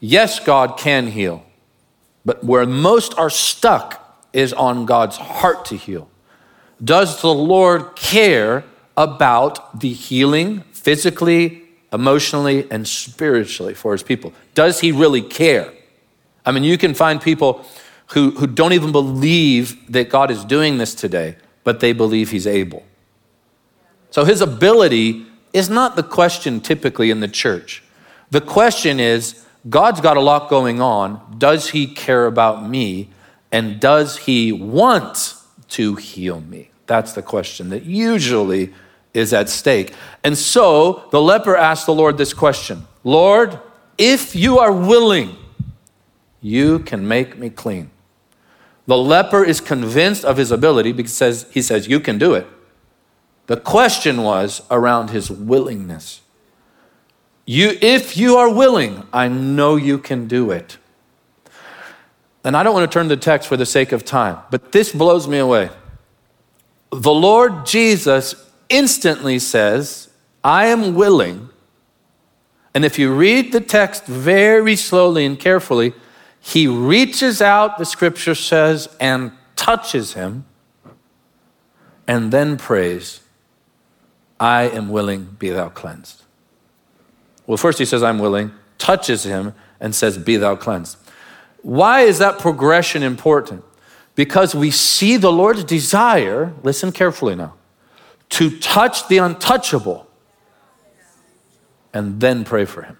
yes, 0.00 0.40
God 0.40 0.78
can 0.78 1.08
heal, 1.08 1.44
but 2.24 2.42
where 2.42 2.66
most 2.66 3.18
are 3.18 3.30
stuck 3.30 4.00
is 4.32 4.52
on 4.52 4.86
God's 4.86 5.16
heart 5.16 5.66
to 5.66 5.76
heal. 5.76 6.08
Does 6.82 7.20
the 7.20 7.32
Lord 7.32 7.94
care 7.96 8.64
about 8.96 9.80
the 9.80 9.92
healing 9.92 10.60
physically, 10.72 11.63
emotionally, 11.94 12.66
and 12.70 12.86
spiritually 12.86 13.72
for 13.72 13.92
his 13.92 14.02
people? 14.02 14.32
Does 14.54 14.80
he 14.80 14.92
really 14.92 15.22
care? 15.22 15.72
I 16.44 16.52
mean, 16.52 16.64
you 16.64 16.76
can 16.76 16.92
find 16.92 17.22
people 17.22 17.64
who, 18.08 18.32
who 18.32 18.46
don't 18.46 18.72
even 18.72 18.92
believe 18.92 19.90
that 19.92 20.10
God 20.10 20.30
is 20.30 20.44
doing 20.44 20.78
this 20.78 20.94
today, 20.94 21.36
but 21.62 21.80
they 21.80 21.92
believe 21.92 22.30
he's 22.30 22.46
able. 22.46 22.84
So 24.10 24.24
his 24.24 24.40
ability 24.40 25.24
is 25.52 25.70
not 25.70 25.96
the 25.96 26.02
question 26.02 26.60
typically 26.60 27.10
in 27.10 27.20
the 27.20 27.28
church. 27.28 27.82
The 28.30 28.40
question 28.40 29.00
is 29.00 29.44
God's 29.68 30.00
got 30.00 30.16
a 30.16 30.20
lot 30.20 30.50
going 30.50 30.80
on. 30.80 31.36
Does 31.38 31.70
he 31.70 31.86
care 31.86 32.26
about 32.26 32.68
me? 32.68 33.08
And 33.50 33.80
does 33.80 34.18
he 34.18 34.52
want 34.52 35.34
to 35.70 35.94
heal 35.94 36.40
me? 36.40 36.70
That's 36.86 37.12
the 37.12 37.22
question 37.22 37.70
that 37.70 37.84
usually 37.84 38.74
is 39.14 39.32
at 39.32 39.48
stake. 39.48 39.94
And 40.22 40.36
so 40.36 41.04
the 41.10 41.22
leper 41.22 41.56
asked 41.56 41.86
the 41.86 41.94
Lord 41.94 42.18
this 42.18 42.34
question 42.34 42.86
Lord, 43.04 43.58
if 43.96 44.34
you 44.34 44.58
are 44.58 44.72
willing, 44.72 45.36
you 46.40 46.80
can 46.80 47.08
make 47.08 47.38
me 47.38 47.48
clean. 47.48 47.90
The 48.86 48.98
leper 48.98 49.44
is 49.44 49.60
convinced 49.60 50.24
of 50.24 50.36
his 50.36 50.50
ability 50.50 50.92
because 50.92 51.46
he 51.50 51.62
says, 51.62 51.88
You 51.88 52.00
can 52.00 52.18
do 52.18 52.34
it. 52.34 52.46
The 53.46 53.56
question 53.56 54.22
was 54.22 54.62
around 54.70 55.10
his 55.10 55.30
willingness. 55.30 56.20
You, 57.46 57.76
if 57.80 58.16
you 58.16 58.36
are 58.36 58.52
willing, 58.52 59.06
I 59.12 59.28
know 59.28 59.76
you 59.76 59.98
can 59.98 60.26
do 60.26 60.50
it. 60.50 60.78
And 62.42 62.56
I 62.56 62.62
don't 62.62 62.74
want 62.74 62.90
to 62.90 62.92
turn 62.92 63.08
the 63.08 63.16
text 63.16 63.48
for 63.48 63.56
the 63.56 63.66
sake 63.66 63.92
of 63.92 64.04
time, 64.04 64.38
but 64.50 64.72
this 64.72 64.92
blows 64.92 65.28
me 65.28 65.38
away. 65.38 65.70
The 66.90 67.12
Lord 67.12 67.66
Jesus 67.66 68.43
instantly 68.76 69.38
says, 69.38 70.08
I 70.42 70.66
am 70.66 70.94
willing. 70.94 71.48
And 72.74 72.84
if 72.84 72.98
you 72.98 73.14
read 73.14 73.52
the 73.52 73.60
text 73.60 74.04
very 74.06 74.76
slowly 74.76 75.24
and 75.24 75.38
carefully, 75.38 75.92
he 76.40 76.66
reaches 76.66 77.40
out, 77.40 77.78
the 77.78 77.84
scripture 77.84 78.34
says, 78.34 78.88
and 79.00 79.32
touches 79.56 80.14
him, 80.14 80.44
and 82.06 82.32
then 82.32 82.58
prays, 82.58 83.20
I 84.38 84.64
am 84.64 84.88
willing, 84.90 85.36
be 85.38 85.50
thou 85.50 85.68
cleansed. 85.68 86.22
Well, 87.46 87.56
first 87.56 87.78
he 87.78 87.84
says, 87.84 88.02
I'm 88.02 88.18
willing, 88.18 88.52
touches 88.78 89.24
him, 89.24 89.54
and 89.80 89.94
says, 89.94 90.18
Be 90.18 90.36
thou 90.36 90.56
cleansed. 90.56 90.98
Why 91.62 92.00
is 92.00 92.18
that 92.18 92.38
progression 92.38 93.02
important? 93.02 93.64
Because 94.14 94.54
we 94.54 94.70
see 94.70 95.16
the 95.16 95.32
Lord's 95.32 95.64
desire, 95.64 96.52
listen 96.62 96.92
carefully 96.92 97.34
now, 97.34 97.54
to 98.34 98.50
touch 98.58 99.06
the 99.06 99.18
untouchable 99.18 100.08
and 101.92 102.20
then 102.20 102.44
pray 102.44 102.64
for 102.64 102.82
him. 102.82 102.98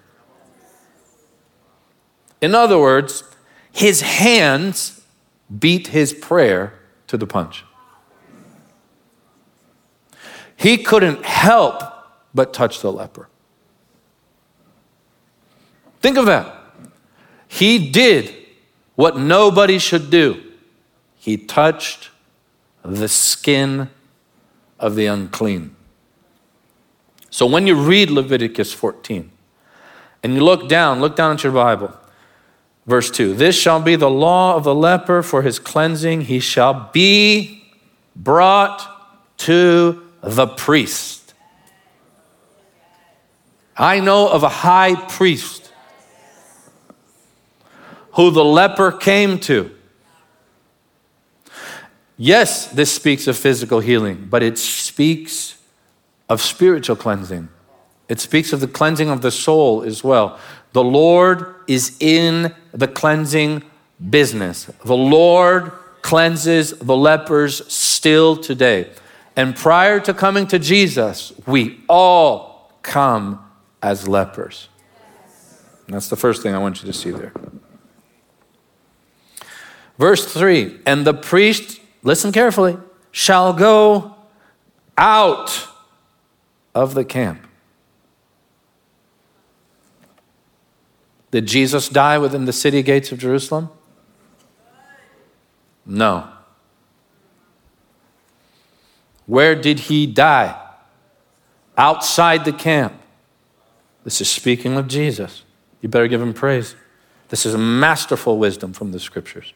In 2.39 2.55
other 2.55 2.79
words, 2.79 3.25
his 3.69 3.99
hands 3.99 5.01
beat 5.59 5.87
his 5.87 6.13
prayer 6.13 6.79
to 7.07 7.17
the 7.17 7.27
punch. 7.27 7.65
He 10.55 10.77
couldn't 10.77 11.25
help 11.25 11.83
but 12.33 12.53
touch 12.53 12.79
the 12.79 12.89
leper. 12.89 13.27
Think 15.99 16.17
of 16.17 16.27
that. 16.27 16.55
He 17.49 17.91
did 17.91 18.33
what 18.95 19.17
nobody 19.17 19.79
should 19.79 20.09
do. 20.09 20.41
He 21.17 21.35
touched 21.35 22.09
the 22.85 23.09
skin 23.09 23.89
of 24.79 24.95
the 24.95 25.05
unclean. 25.05 25.75
So 27.29 27.45
when 27.45 27.67
you 27.67 27.75
read 27.75 28.09
Leviticus 28.09 28.73
14 28.73 29.31
and 30.23 30.33
you 30.33 30.43
look 30.43 30.69
down, 30.69 31.01
look 31.01 31.15
down 31.15 31.33
at 31.33 31.43
your 31.43 31.53
Bible. 31.53 31.93
Verse 32.85 33.09
2 33.11 33.33
This 33.33 33.55
shall 33.59 33.81
be 33.81 33.95
the 33.95 34.09
law 34.09 34.55
of 34.55 34.63
the 34.63 34.75
leper 34.75 35.21
for 35.21 35.41
his 35.41 35.59
cleansing. 35.59 36.21
He 36.21 36.39
shall 36.39 36.89
be 36.93 37.63
brought 38.15 39.35
to 39.39 40.01
the 40.21 40.47
priest. 40.47 41.33
I 43.77 43.99
know 43.99 44.29
of 44.29 44.43
a 44.43 44.49
high 44.49 44.95
priest 44.95 45.73
who 48.13 48.31
the 48.31 48.45
leper 48.45 48.91
came 48.91 49.39
to. 49.41 49.75
Yes, 52.17 52.67
this 52.67 52.93
speaks 52.93 53.27
of 53.27 53.37
physical 53.37 53.79
healing, 53.79 54.27
but 54.29 54.41
it 54.41 54.57
speaks 54.57 55.57
of 56.29 56.41
spiritual 56.41 56.95
cleansing. 56.95 57.49
It 58.07 58.19
speaks 58.19 58.53
of 58.53 58.59
the 58.59 58.67
cleansing 58.67 59.09
of 59.09 59.21
the 59.21 59.31
soul 59.31 59.83
as 59.83 60.03
well. 60.03 60.39
The 60.73 60.83
Lord 60.83 61.55
is 61.67 61.97
in 61.99 62.53
the 62.71 62.87
cleansing 62.87 63.63
business. 64.09 64.65
The 64.83 64.95
Lord 64.95 65.71
cleanses 66.01 66.71
the 66.71 66.95
lepers 66.95 67.65
still 67.71 68.37
today. 68.37 68.91
And 69.35 69.55
prior 69.55 69.99
to 70.01 70.13
coming 70.13 70.47
to 70.47 70.59
Jesus, 70.59 71.33
we 71.45 71.81
all 71.89 72.71
come 72.81 73.43
as 73.81 74.07
lepers. 74.07 74.69
And 75.87 75.95
that's 75.95 76.09
the 76.09 76.15
first 76.15 76.41
thing 76.41 76.53
I 76.53 76.57
want 76.59 76.81
you 76.81 76.87
to 76.87 76.93
see 76.93 77.11
there. 77.11 77.33
Verse 79.97 80.31
3 80.31 80.79
And 80.85 81.05
the 81.05 81.13
priest, 81.13 81.79
listen 82.05 82.31
carefully, 82.31 82.77
shall 83.11 83.51
go 83.51 84.15
out 84.97 85.67
of 86.73 86.93
the 86.93 87.03
camp 87.03 87.45
Did 91.35 91.47
Jesus 91.47 91.89
die 91.89 92.17
within 92.17 92.45
the 92.45 92.53
city 92.53 92.81
gates 92.81 93.11
of 93.11 93.19
Jerusalem? 93.19 93.69
No. 95.85 96.29
Where 99.25 99.53
did 99.53 99.79
he 99.79 100.07
die? 100.07 100.57
Outside 101.77 102.45
the 102.45 102.53
camp. 102.53 102.93
This 104.05 104.21
is 104.21 104.31
speaking 104.31 104.77
of 104.77 104.87
Jesus. 104.87 105.43
You 105.81 105.89
better 105.89 106.07
give 106.07 106.21
him 106.21 106.33
praise. 106.33 106.73
This 107.27 107.45
is 107.45 107.53
masterful 107.57 108.37
wisdom 108.37 108.71
from 108.71 108.93
the 108.93 108.99
scriptures. 109.01 109.53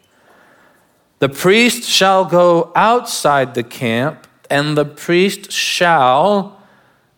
The 1.20 1.30
priest 1.30 1.84
shall 1.84 2.24
go 2.24 2.72
outside 2.76 3.54
the 3.54 3.64
camp, 3.64 4.26
and 4.50 4.78
the 4.78 4.86
priest 4.86 5.52
shall 5.52 6.62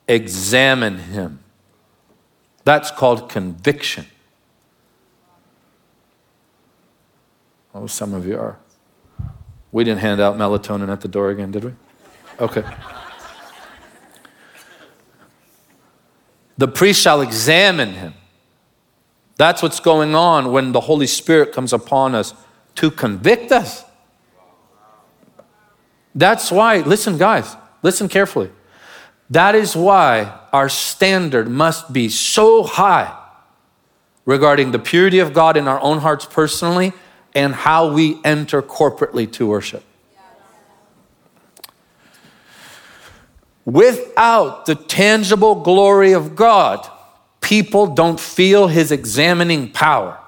examine 0.07 0.97
him. 0.97 1.39
That's 2.63 2.91
called 2.91 3.29
conviction. 3.29 4.05
Oh, 7.73 7.87
some 7.87 8.13
of 8.13 8.27
you 8.27 8.37
are. 8.37 8.57
We 9.71 9.83
didn't 9.83 10.01
hand 10.01 10.19
out 10.19 10.35
melatonin 10.35 10.89
at 10.89 11.01
the 11.01 11.07
door 11.07 11.29
again, 11.29 11.51
did 11.51 11.63
we? 11.63 11.73
Okay. 12.39 12.63
the 16.57 16.67
priest 16.67 17.01
shall 17.01 17.21
examine 17.21 17.93
him. 17.93 18.13
That's 19.37 19.63
what's 19.63 19.79
going 19.79 20.13
on 20.13 20.51
when 20.51 20.71
the 20.71 20.81
Holy 20.81 21.07
Spirit 21.07 21.53
comes 21.53 21.71
upon 21.71 22.13
us 22.13 22.33
to 22.75 22.91
convict 22.91 23.51
us. 23.51 23.85
That's 26.13 26.51
why, 26.51 26.77
listen, 26.79 27.17
guys, 27.17 27.55
listen 27.83 28.09
carefully. 28.09 28.49
That 29.29 29.55
is 29.55 29.75
why 29.75 30.39
our 30.51 30.67
standard 30.67 31.47
must 31.47 31.93
be 31.93 32.09
so 32.09 32.63
high 32.63 33.17
regarding 34.25 34.71
the 34.71 34.79
purity 34.79 35.19
of 35.19 35.33
God 35.33 35.55
in 35.55 35.67
our 35.67 35.79
own 35.79 35.99
hearts 35.99 36.25
personally 36.25 36.91
and 37.33 37.55
how 37.55 37.93
we 37.93 38.19
enter 38.25 38.61
corporately 38.61 39.31
to 39.33 39.47
worship. 39.47 39.83
Without 43.63 44.65
the 44.65 44.75
tangible 44.75 45.55
glory 45.55 46.11
of 46.11 46.35
God, 46.35 46.85
people 47.39 47.87
don't 47.87 48.19
feel 48.19 48.67
his 48.67 48.91
examining 48.91 49.71
power, 49.71 50.19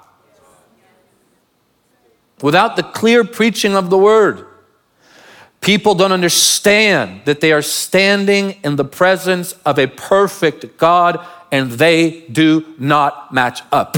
without 2.42 2.76
the 2.76 2.84
clear 2.84 3.24
preaching 3.24 3.76
of 3.76 3.90
the 3.90 3.98
word, 3.98 4.46
people 5.64 5.96
don't 5.96 6.12
understand 6.12 7.22
that 7.26 7.42
they 7.42 7.52
are 7.52 7.62
standing 7.62 8.52
in 8.64 8.76
the 8.76 8.86
presence 8.86 9.54
of 9.66 9.80
a 9.80 9.88
perfect 9.88 10.78
God 10.78 11.26
and 11.52 11.72
they 11.72 12.22
do 12.32 12.66
not 12.78 13.34
match 13.34 13.62
up. 13.72 13.98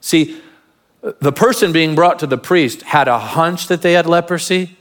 See, 0.00 0.40
the 1.20 1.32
person 1.32 1.72
being 1.72 1.94
brought 1.94 2.18
to 2.20 2.26
the 2.26 2.38
priest 2.38 2.82
had 2.82 3.08
a 3.08 3.18
hunch 3.18 3.68
that 3.68 3.82
they 3.82 3.92
had 3.92 4.06
leprosy, 4.06 4.76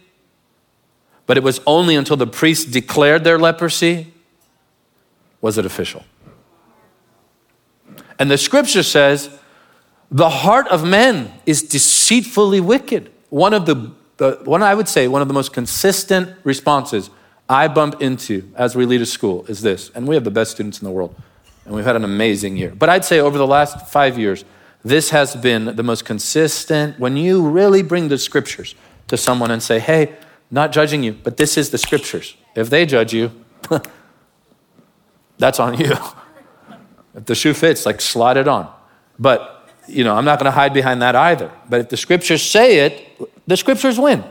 but 1.25 1.37
it 1.37 1.43
was 1.43 1.59
only 1.65 1.95
until 1.95 2.17
the 2.17 2.27
priest 2.27 2.71
declared 2.71 3.23
their 3.23 3.37
leprosy 3.37 4.13
was 5.41 5.57
it 5.57 5.65
official. 5.65 6.03
And 8.19 8.31
the 8.31 8.37
scripture 8.37 8.83
says, 8.83 9.29
the 10.09 10.29
heart 10.29 10.67
of 10.69 10.87
men 10.87 11.33
is 11.45 11.61
deceitfully 11.61 12.61
wicked. 12.61 13.11
One 13.29 13.53
of 13.53 13.65
the, 13.65 13.91
the 14.17 14.39
one 14.43 14.63
I 14.63 14.73
would 14.73 14.87
say, 14.87 15.07
one 15.07 15.21
of 15.21 15.27
the 15.27 15.33
most 15.33 15.53
consistent 15.53 16.35
responses 16.43 17.09
I 17.49 17.67
bump 17.67 18.01
into 18.01 18.51
as 18.55 18.75
we 18.75 18.85
lead 18.85 19.01
a 19.01 19.05
school 19.05 19.45
is 19.45 19.61
this, 19.61 19.89
and 19.91 20.07
we 20.07 20.15
have 20.15 20.23
the 20.23 20.31
best 20.31 20.51
students 20.51 20.81
in 20.81 20.85
the 20.85 20.91
world, 20.91 21.15
and 21.65 21.73
we've 21.73 21.85
had 21.85 21.95
an 21.95 22.03
amazing 22.03 22.57
year. 22.57 22.73
But 22.75 22.89
I'd 22.89 23.05
say 23.05 23.19
over 23.19 23.37
the 23.37 23.47
last 23.47 23.87
five 23.87 24.17
years, 24.17 24.43
this 24.83 25.11
has 25.11 25.35
been 25.35 25.75
the 25.75 25.83
most 25.83 26.05
consistent. 26.05 26.99
When 26.99 27.15
you 27.17 27.47
really 27.47 27.83
bring 27.83 28.09
the 28.09 28.17
scriptures 28.17 28.75
to 29.07 29.17
someone 29.17 29.51
and 29.51 29.61
say, 29.61 29.79
hey, 29.79 30.15
not 30.49 30.71
judging 30.71 31.03
you, 31.03 31.13
but 31.13 31.37
this 31.37 31.57
is 31.57 31.69
the 31.69 31.77
scriptures. 31.77 32.35
If 32.55 32.69
they 32.69 32.85
judge 32.85 33.13
you, 33.13 33.31
that's 35.37 35.59
on 35.59 35.77
you. 35.77 35.93
if 37.15 37.25
the 37.25 37.35
shoe 37.35 37.53
fits, 37.53 37.85
like 37.85 38.01
slide 38.01 38.37
it 38.37 38.47
on. 38.47 38.71
But, 39.19 39.69
you 39.87 40.03
know, 40.03 40.15
I'm 40.15 40.25
not 40.25 40.39
going 40.39 40.45
to 40.45 40.51
hide 40.51 40.73
behind 40.73 41.01
that 41.01 41.15
either. 41.15 41.51
But 41.69 41.81
if 41.81 41.89
the 41.89 41.97
scriptures 41.97 42.41
say 42.41 42.79
it, 42.79 43.07
the 43.47 43.57
scriptures 43.57 43.97
win. 43.97 44.23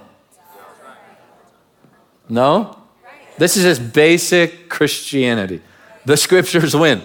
No? 2.29 2.79
This 3.39 3.57
is 3.57 3.65
just 3.65 3.93
basic 3.93 4.69
Christianity. 4.69 5.61
The 6.05 6.17
scriptures 6.17 6.77
win. 6.77 7.03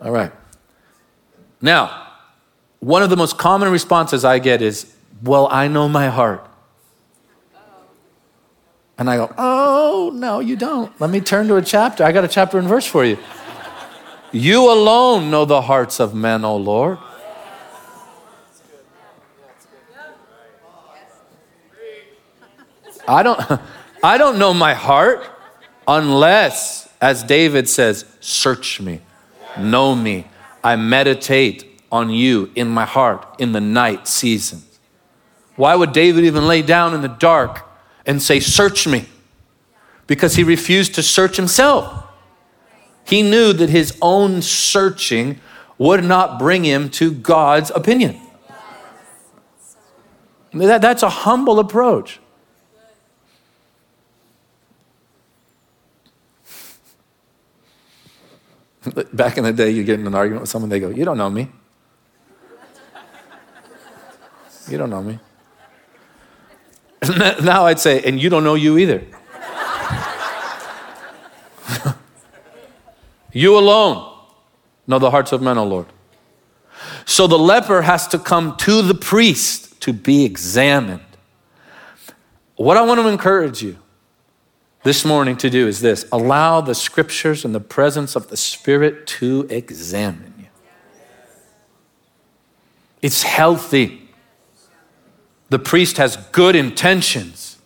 All 0.00 0.10
right. 0.10 0.32
Now, 1.60 2.08
one 2.80 3.02
of 3.02 3.10
the 3.10 3.16
most 3.16 3.38
common 3.38 3.70
responses 3.70 4.24
I 4.24 4.40
get 4.40 4.60
is, 4.60 4.92
Well, 5.22 5.46
I 5.50 5.68
know 5.68 5.88
my 5.88 6.08
heart. 6.08 6.44
And 8.98 9.08
I 9.08 9.16
go, 9.16 9.32
Oh, 9.38 10.10
no, 10.14 10.40
you 10.40 10.56
don't. 10.56 10.92
Let 11.00 11.10
me 11.10 11.20
turn 11.20 11.46
to 11.48 11.56
a 11.56 11.62
chapter. 11.62 12.04
I 12.04 12.10
got 12.10 12.24
a 12.24 12.28
chapter 12.28 12.58
and 12.58 12.68
verse 12.68 12.86
for 12.86 13.04
you. 13.04 13.18
You 14.32 14.72
alone 14.72 15.30
know 15.30 15.44
the 15.44 15.62
hearts 15.62 16.00
of 16.00 16.14
men, 16.14 16.44
O 16.44 16.56
Lord. 16.56 16.98
I 23.06 23.22
don't, 23.22 23.40
I 24.02 24.18
don't 24.18 24.38
know 24.38 24.54
my 24.54 24.74
heart 24.74 25.28
unless, 25.86 26.88
as 27.00 27.22
David 27.22 27.68
says, 27.68 28.04
search 28.20 28.80
me 28.80 29.00
know 29.58 29.94
me. 29.94 30.26
I 30.62 30.76
meditate 30.76 31.82
on 31.90 32.10
you 32.10 32.50
in 32.54 32.68
my 32.68 32.84
heart 32.84 33.26
in 33.38 33.52
the 33.52 33.60
night 33.60 34.08
seasons. 34.08 34.78
Why 35.56 35.74
would 35.74 35.92
David 35.92 36.24
even 36.24 36.46
lay 36.46 36.62
down 36.62 36.94
in 36.94 37.02
the 37.02 37.08
dark 37.08 37.68
and 38.06 38.22
say, 38.22 38.40
Search 38.40 38.86
me? 38.86 39.06
Because 40.06 40.36
he 40.36 40.44
refused 40.44 40.94
to 40.94 41.02
search 41.02 41.36
himself. 41.36 42.06
He 43.04 43.22
knew 43.22 43.52
that 43.52 43.70
his 43.70 43.96
own 44.00 44.42
searching 44.42 45.40
would 45.78 46.04
not 46.04 46.38
bring 46.38 46.64
him 46.64 46.88
to 46.90 47.12
God's 47.12 47.70
opinion. 47.74 48.20
That, 50.52 50.80
that's 50.80 51.02
a 51.02 51.08
humble 51.08 51.58
approach. 51.58 52.20
Back 59.12 59.38
in 59.38 59.44
the 59.44 59.52
day, 59.52 59.70
you 59.70 59.84
get 59.84 60.00
in 60.00 60.06
an 60.06 60.14
argument 60.14 60.42
with 60.42 60.50
someone, 60.50 60.68
they 60.68 60.80
go, 60.80 60.88
You 60.88 61.04
don't 61.04 61.18
know 61.18 61.30
me. 61.30 61.48
You 64.68 64.78
don't 64.78 64.90
know 64.90 65.02
me. 65.02 65.18
now 67.42 67.66
I'd 67.66 67.80
say, 67.80 68.02
And 68.02 68.22
you 68.22 68.30
don't 68.30 68.44
know 68.44 68.54
you 68.54 68.78
either. 68.78 69.02
you 73.32 73.58
alone 73.58 74.08
know 74.86 74.98
the 74.98 75.10
hearts 75.10 75.32
of 75.32 75.42
men, 75.42 75.58
O 75.58 75.64
Lord. 75.64 75.86
So 77.04 77.26
the 77.26 77.38
leper 77.38 77.82
has 77.82 78.06
to 78.08 78.18
come 78.18 78.56
to 78.58 78.82
the 78.82 78.94
priest 78.94 79.80
to 79.82 79.92
be 79.92 80.24
examined. 80.24 81.02
What 82.56 82.76
I 82.76 82.82
want 82.82 83.00
to 83.00 83.08
encourage 83.08 83.62
you 83.62 83.78
this 84.82 85.04
morning 85.04 85.36
to 85.36 85.48
do 85.50 85.68
is 85.68 85.80
this 85.80 86.06
allow 86.10 86.60
the 86.60 86.74
scriptures 86.74 87.44
and 87.44 87.54
the 87.54 87.60
presence 87.60 88.16
of 88.16 88.28
the 88.28 88.36
Spirit 88.36 89.06
to 89.06 89.46
examine 89.48 90.34
you. 90.38 90.46
It's 93.00 93.22
healthy. 93.22 94.08
The 95.50 95.58
priest 95.58 95.98
has 95.98 96.16
good 96.16 96.56
intentions. 96.56 97.58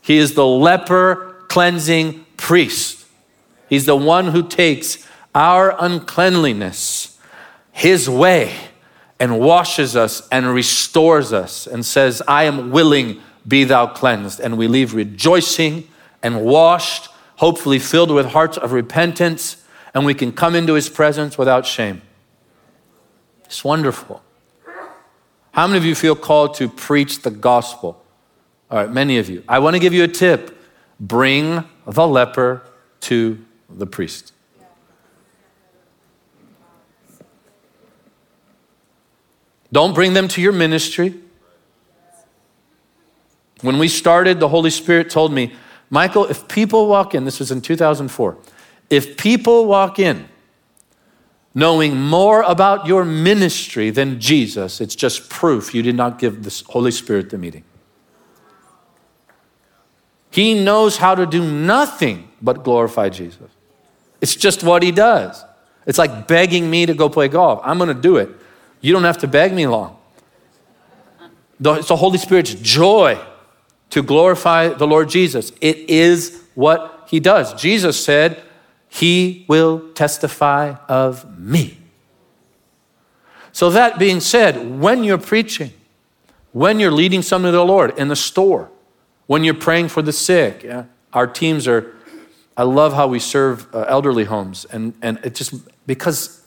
He 0.00 0.18
is 0.18 0.34
the 0.34 0.46
leper 0.46 1.44
cleansing 1.48 2.26
priest. 2.36 3.06
He's 3.68 3.86
the 3.86 3.96
one 3.96 4.28
who 4.28 4.46
takes 4.48 5.06
our 5.34 5.74
uncleanliness 5.78 7.18
his 7.70 8.10
way 8.10 8.54
and 9.20 9.38
washes 9.38 9.94
us 9.94 10.26
and 10.32 10.52
restores 10.52 11.32
us 11.32 11.66
and 11.66 11.84
says, 11.84 12.22
I 12.26 12.44
am 12.44 12.70
willing, 12.70 13.20
be 13.46 13.64
thou 13.64 13.86
cleansed. 13.86 14.40
And 14.40 14.58
we 14.58 14.66
leave 14.66 14.94
rejoicing 14.94 15.86
and 16.22 16.42
washed, 16.42 17.08
hopefully 17.36 17.78
filled 17.78 18.10
with 18.10 18.26
hearts 18.26 18.56
of 18.56 18.72
repentance, 18.72 19.64
and 19.94 20.04
we 20.04 20.14
can 20.14 20.32
come 20.32 20.54
into 20.54 20.74
his 20.74 20.88
presence 20.88 21.38
without 21.38 21.66
shame. 21.66 22.02
It's 23.44 23.64
wonderful. 23.64 24.22
How 25.52 25.66
many 25.66 25.78
of 25.78 25.84
you 25.84 25.94
feel 25.94 26.14
called 26.14 26.54
to 26.54 26.68
preach 26.68 27.22
the 27.22 27.30
gospel? 27.30 28.02
All 28.70 28.78
right, 28.78 28.90
many 28.90 29.18
of 29.18 29.28
you. 29.28 29.42
I 29.48 29.58
want 29.58 29.74
to 29.74 29.80
give 29.80 29.94
you 29.94 30.04
a 30.04 30.08
tip 30.08 30.54
bring 31.00 31.64
the 31.86 32.06
leper 32.06 32.62
to 33.00 33.44
the 33.70 33.86
priest. 33.86 34.32
Don't 39.70 39.94
bring 39.94 40.14
them 40.14 40.28
to 40.28 40.40
your 40.40 40.52
ministry. 40.52 41.14
When 43.60 43.78
we 43.78 43.88
started, 43.88 44.40
the 44.40 44.48
Holy 44.48 44.70
Spirit 44.70 45.10
told 45.10 45.32
me, 45.32 45.54
Michael, 45.90 46.26
if 46.26 46.48
people 46.48 46.86
walk 46.86 47.14
in, 47.14 47.24
this 47.24 47.38
was 47.38 47.50
in 47.50 47.60
2004, 47.60 48.36
if 48.90 49.16
people 49.16 49.66
walk 49.66 49.98
in 49.98 50.28
knowing 51.54 52.00
more 52.00 52.42
about 52.42 52.86
your 52.86 53.04
ministry 53.04 53.90
than 53.90 54.20
Jesus, 54.20 54.80
it's 54.80 54.94
just 54.94 55.28
proof 55.30 55.74
you 55.74 55.82
did 55.82 55.96
not 55.96 56.18
give 56.18 56.44
the 56.44 56.62
Holy 56.68 56.90
Spirit 56.90 57.30
the 57.30 57.38
meeting. 57.38 57.64
He 60.30 60.62
knows 60.62 60.98
how 60.98 61.14
to 61.14 61.26
do 61.26 61.42
nothing 61.42 62.28
but 62.42 62.62
glorify 62.62 63.08
Jesus. 63.08 63.50
It's 64.20 64.36
just 64.36 64.62
what 64.62 64.82
he 64.82 64.92
does. 64.92 65.42
It's 65.86 65.98
like 65.98 66.28
begging 66.28 66.68
me 66.68 66.84
to 66.86 66.94
go 66.94 67.08
play 67.08 67.28
golf. 67.28 67.60
I'm 67.64 67.78
going 67.78 67.88
to 67.88 67.94
do 67.94 68.18
it. 68.18 68.28
You 68.80 68.92
don't 68.92 69.04
have 69.04 69.18
to 69.18 69.26
beg 69.26 69.54
me 69.54 69.66
long. 69.66 69.96
It's 71.60 71.88
the 71.88 71.96
Holy 71.96 72.18
Spirit's 72.18 72.54
joy 72.54 73.18
to 73.90 74.02
glorify 74.02 74.68
the 74.68 74.86
Lord 74.86 75.08
Jesus. 75.08 75.52
It 75.60 75.90
is 75.90 76.42
what 76.54 77.06
he 77.08 77.20
does. 77.20 77.54
Jesus 77.54 78.02
said, 78.02 78.42
He 78.88 79.44
will 79.48 79.92
testify 79.94 80.76
of 80.88 81.38
me. 81.38 81.78
So, 83.52 83.70
that 83.70 83.98
being 83.98 84.20
said, 84.20 84.80
when 84.80 85.04
you're 85.04 85.18
preaching, 85.18 85.72
when 86.52 86.80
you're 86.80 86.92
leading 86.92 87.22
someone 87.22 87.52
to 87.52 87.56
the 87.56 87.64
Lord 87.64 87.98
in 87.98 88.08
the 88.08 88.16
store, 88.16 88.70
when 89.26 89.44
you're 89.44 89.54
praying 89.54 89.88
for 89.88 90.02
the 90.02 90.12
sick, 90.12 90.62
yeah, 90.62 90.84
our 91.12 91.26
teams 91.26 91.66
are, 91.66 91.94
I 92.56 92.62
love 92.62 92.94
how 92.94 93.06
we 93.06 93.18
serve 93.18 93.72
uh, 93.74 93.84
elderly 93.88 94.24
homes. 94.24 94.64
And, 94.66 94.94
and 95.02 95.18
it 95.24 95.34
just, 95.34 95.54
because 95.86 96.46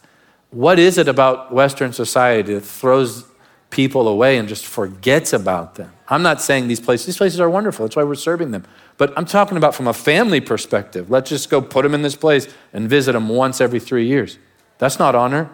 what 0.49 0.79
is 0.79 0.97
it 0.97 1.07
about 1.07 1.53
Western 1.53 1.93
society 1.93 2.53
that 2.53 2.61
throws 2.61 3.25
people 3.71 4.07
away 4.07 4.37
and 4.37 4.47
just 4.47 4.65
forgets 4.65 5.33
about 5.33 5.75
them. 5.75 5.91
I'm 6.07 6.21
not 6.21 6.41
saying 6.41 6.67
these 6.67 6.79
places, 6.79 7.07
these 7.07 7.17
places 7.17 7.39
are 7.39 7.49
wonderful. 7.49 7.85
That's 7.85 7.95
why 7.95 8.03
we're 8.03 8.15
serving 8.15 8.51
them. 8.51 8.65
But 8.97 9.13
I'm 9.17 9.25
talking 9.25 9.57
about 9.57 9.73
from 9.73 9.87
a 9.87 9.93
family 9.93 10.41
perspective. 10.41 11.09
Let's 11.09 11.29
just 11.29 11.49
go 11.49 11.61
put 11.61 11.83
them 11.83 11.95
in 11.95 12.01
this 12.01 12.15
place 12.15 12.47
and 12.73 12.87
visit 12.89 13.13
them 13.13 13.29
once 13.29 13.59
every 13.59 13.79
three 13.79 14.05
years. 14.05 14.37
That's 14.77 14.99
not 14.99 15.15
honor. 15.15 15.49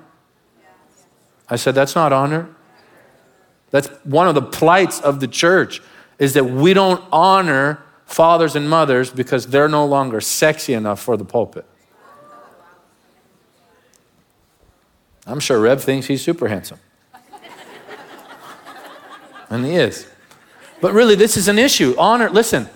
I 1.48 1.56
said, 1.56 1.76
that's 1.76 1.96
not 1.96 2.12
honor. 2.12 2.50
That's 3.70 3.88
one 4.04 4.28
of 4.28 4.36
the 4.36 4.42
plights 4.42 5.00
of 5.00 5.20
the 5.20 5.28
church 5.28 5.82
is 6.20 6.34
that 6.34 6.44
we 6.44 6.74
don't 6.74 7.04
honor 7.12 7.84
fathers 8.06 8.56
and 8.56 8.70
mothers 8.70 9.12
because 9.12 9.48
they're 9.48 9.70
no 9.70 9.86
longer 9.86 10.20
sexy 10.20 10.74
enough 10.74 11.00
for 11.02 11.18
the 11.18 11.26
pulpit. 11.26 11.66
I'm 15.26 15.42
sure 15.42 15.60
Reb 15.60 15.80
thinks 15.80 16.08
he's 16.08 16.24
super 16.24 16.48
handsome. 16.48 16.80
And 19.50 19.66
he 19.66 19.76
is. 19.76 20.08
But 20.82 20.94
really, 20.94 21.16
this 21.16 21.38
is 21.38 21.48
an 21.48 21.58
issue. 21.58 21.96
Honor, 21.98 22.30
listen, 22.30 22.70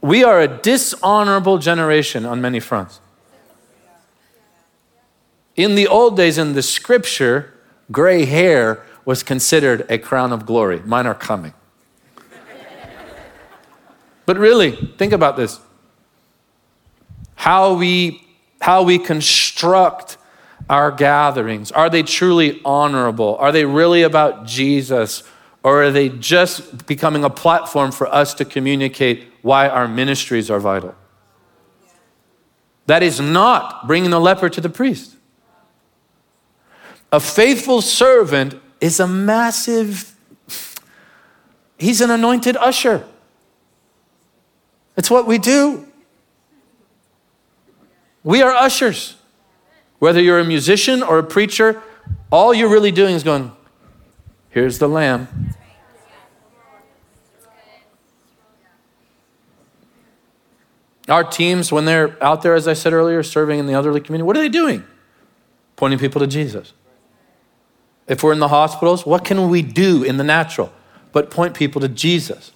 we 0.00 0.24
are 0.24 0.40
a 0.40 0.48
dishonorable 0.48 1.58
generation 1.58 2.24
on 2.24 2.40
many 2.40 2.60
fronts. 2.60 3.00
In 5.56 5.74
the 5.74 5.86
old 5.86 6.16
days, 6.16 6.38
in 6.38 6.54
the 6.54 6.62
scripture, 6.62 7.52
gray 7.90 8.24
hair 8.24 8.84
was 9.04 9.22
considered 9.22 9.84
a 9.88 9.98
crown 9.98 10.32
of 10.32 10.46
glory. 10.46 10.80
Mine 10.80 11.06
are 11.06 11.14
coming. 11.14 11.52
but 14.24 14.38
really, 14.38 14.72
think 14.96 15.12
about 15.12 15.36
this. 15.36 15.60
How 17.34 17.74
we, 17.74 18.26
how 18.60 18.82
we 18.82 18.98
construct 18.98 20.16
our 20.70 20.90
gatherings. 20.90 21.72
Are 21.72 21.90
they 21.90 22.02
truly 22.02 22.60
honorable? 22.64 23.36
Are 23.36 23.52
they 23.52 23.64
really 23.64 24.02
about 24.02 24.46
Jesus? 24.46 25.22
Or 25.64 25.84
are 25.84 25.90
they 25.90 26.08
just 26.08 26.86
becoming 26.86 27.24
a 27.24 27.30
platform 27.30 27.92
for 27.92 28.12
us 28.12 28.34
to 28.34 28.44
communicate 28.44 29.28
why 29.42 29.68
our 29.68 29.86
ministries 29.86 30.50
are 30.50 30.58
vital? 30.58 30.94
That 32.86 33.02
is 33.02 33.20
not 33.20 33.86
bringing 33.86 34.10
the 34.10 34.20
leper 34.20 34.48
to 34.48 34.60
the 34.60 34.68
priest. 34.68 35.16
A 37.12 37.20
faithful 37.20 37.80
servant 37.80 38.60
is 38.80 38.98
a 38.98 39.06
massive, 39.06 40.16
he's 41.78 42.00
an 42.00 42.10
anointed 42.10 42.56
usher. 42.56 43.06
It's 44.96 45.10
what 45.10 45.26
we 45.26 45.38
do. 45.38 45.86
We 48.24 48.42
are 48.42 48.52
ushers. 48.52 49.16
Whether 49.98 50.20
you're 50.20 50.40
a 50.40 50.44
musician 50.44 51.02
or 51.02 51.18
a 51.18 51.22
preacher, 51.22 51.80
all 52.30 52.52
you're 52.52 52.68
really 52.68 52.92
doing 52.92 53.14
is 53.14 53.22
going, 53.22 53.52
here's 54.50 54.78
the 54.78 54.88
lamb. 54.88 55.41
Our 61.08 61.24
teams, 61.24 61.72
when 61.72 61.84
they're 61.84 62.22
out 62.22 62.42
there, 62.42 62.54
as 62.54 62.68
I 62.68 62.74
said 62.74 62.92
earlier, 62.92 63.22
serving 63.22 63.58
in 63.58 63.66
the 63.66 63.72
elderly 63.72 64.00
community, 64.00 64.26
what 64.26 64.36
are 64.36 64.40
they 64.40 64.48
doing? 64.48 64.84
Pointing 65.76 65.98
people 65.98 66.20
to 66.20 66.26
Jesus. 66.26 66.72
If 68.06 68.22
we're 68.22 68.32
in 68.32 68.38
the 68.38 68.48
hospitals, 68.48 69.04
what 69.04 69.24
can 69.24 69.48
we 69.48 69.62
do 69.62 70.02
in 70.02 70.16
the 70.16 70.24
natural 70.24 70.72
but 71.12 71.30
point 71.30 71.54
people 71.54 71.80
to 71.80 71.88
Jesus? 71.88 72.52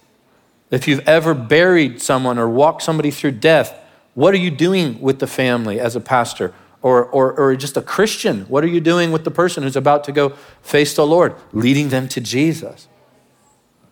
If 0.71 0.87
you've 0.87 1.07
ever 1.07 1.33
buried 1.33 2.01
someone 2.01 2.37
or 2.37 2.49
walked 2.49 2.83
somebody 2.83 3.11
through 3.11 3.31
death, 3.31 3.73
what 4.13 4.33
are 4.33 4.37
you 4.37 4.51
doing 4.51 4.99
with 5.01 5.19
the 5.19 5.27
family 5.27 5.79
as 5.79 5.95
a 5.95 6.01
pastor? 6.01 6.53
or, 6.81 7.05
or, 7.05 7.33
or 7.33 7.55
just 7.55 7.77
a 7.77 7.81
Christian? 7.81 8.41
What 8.43 8.63
are 8.63 8.67
you 8.67 8.79
doing 8.79 9.11
with 9.11 9.23
the 9.23 9.31
person 9.31 9.63
who's 9.63 9.75
about 9.75 10.03
to 10.05 10.11
go 10.11 10.29
face 10.61 10.95
the 10.95 11.05
Lord? 11.05 11.35
Leading 11.51 11.89
them 11.89 12.07
to 12.09 12.21
Jesus. 12.21 12.87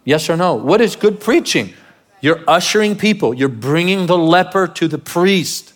Yes 0.04 0.30
or 0.30 0.38
no? 0.38 0.54
What 0.54 0.82
is 0.82 0.96
good 0.96 1.20
preaching? 1.20 1.74
You're 2.26 2.44
ushering 2.48 2.96
people, 2.96 3.36
you're 3.36 3.50
bringing 3.50 4.08
the 4.08 4.18
leper 4.18 4.68
to 4.68 4.88
the 4.88 4.98
priest. 4.98 5.74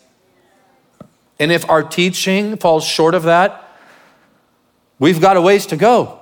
And 1.37 1.51
if 1.51 1.69
our 1.69 1.83
teaching 1.83 2.57
falls 2.57 2.83
short 2.85 3.13
of 3.13 3.21
that, 3.21 3.69
we've 4.97 5.21
got 5.21 5.37
a 5.37 5.41
ways 5.41 5.67
to 5.67 5.77
go. 5.77 6.21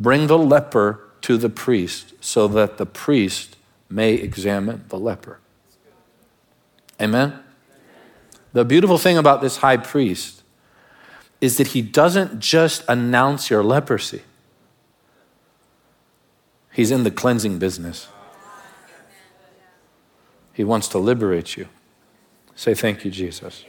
Bring 0.00 0.26
the 0.26 0.36
leper 0.36 0.98
to 1.20 1.36
the 1.36 1.48
priest 1.48 2.12
so 2.20 2.48
that 2.48 2.78
the 2.78 2.86
priest 2.86 3.56
may 3.88 4.14
examine 4.14 4.84
the 4.88 4.98
leper. 4.98 5.38
Amen? 7.00 7.38
The 8.52 8.64
beautiful 8.64 8.98
thing 8.98 9.16
about 9.16 9.42
this 9.42 9.58
high 9.58 9.76
priest 9.76 10.42
is 11.40 11.56
that 11.58 11.68
he 11.68 11.82
doesn't 11.82 12.40
just 12.40 12.82
announce 12.88 13.48
your 13.48 13.62
leprosy, 13.62 14.22
he's 16.72 16.90
in 16.90 17.04
the 17.04 17.10
cleansing 17.10 17.58
business. 17.58 18.08
He 20.52 20.64
wants 20.64 20.88
to 20.88 20.98
liberate 20.98 21.56
you. 21.56 21.68
Say, 22.54 22.74
Thank 22.74 23.04
you, 23.04 23.10
Jesus. 23.10 23.64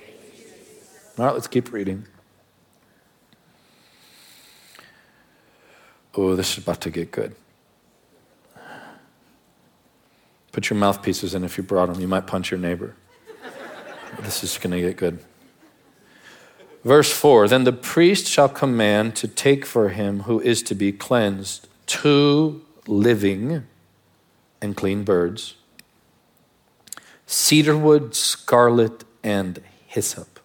All 1.18 1.26
right, 1.26 1.34
let's 1.34 1.48
keep 1.48 1.72
reading. 1.72 2.08
Oh, 6.16 6.36
this 6.36 6.52
is 6.58 6.64
about 6.64 6.82
to 6.82 6.90
get 6.90 7.12
good. 7.12 7.36
Put 10.52 10.70
your 10.70 10.78
mouthpieces 10.78 11.34
in 11.34 11.44
if 11.44 11.58
you 11.58 11.64
brought 11.64 11.88
them. 11.88 12.00
You 12.00 12.08
might 12.08 12.28
punch 12.28 12.52
your 12.52 12.60
neighbor. 12.60 12.96
This 14.22 14.44
is 14.44 14.58
going 14.60 14.72
to 14.72 14.82
get 14.82 14.98
good. 14.98 15.20
Verse 16.84 17.12
4 17.12 17.48
Then 17.48 17.64
the 17.64 17.74
priest 17.74 18.28
shall 18.28 18.50
command 18.50 19.16
to 19.16 19.28
take 19.28 19.66
for 19.66 19.90
him 19.90 20.22
who 20.22 20.40
is 20.40 20.62
to 20.64 20.76
be 20.76 20.92
cleansed 20.92 21.68
two 21.88 22.62
living 22.88 23.66
and 24.62 24.76
clean 24.76 25.04
birds, 25.04 25.56
cedarwood, 27.26 28.16
scarlet, 28.16 29.04
and 29.24 29.62
hyssop. 29.88 30.40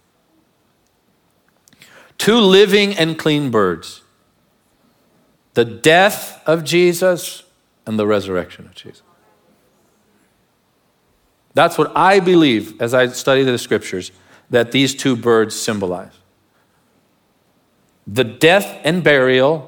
Two 2.17 2.39
living 2.39 2.97
and 2.97 3.19
clean 3.19 3.51
birds. 3.51 4.03
The 5.55 5.65
death 5.65 6.43
of 6.47 6.65
Jesus 6.65 7.45
and 7.87 7.99
the 7.99 8.07
resurrection 8.07 8.67
of 8.67 8.75
Jesus. 8.75 9.03
That's 11.55 11.79
what 11.79 11.91
I 11.97 12.21
believe 12.21 12.81
as 12.81 12.95
I 12.95 13.09
study 13.09 13.43
the 13.43 13.59
scriptures 13.59 14.13
that 14.51 14.73
these 14.73 14.95
two 14.95 15.17
birds 15.17 15.55
symbolize 15.55 16.13
the 18.11 18.25
death 18.25 18.81
and 18.85 19.05
burial, 19.05 19.68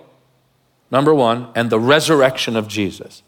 number 0.91 1.15
one, 1.15 1.49
and 1.55 1.71
the 1.71 1.79
resurrection 1.79 2.57
of 2.57 2.69
Jesus. 2.69 3.23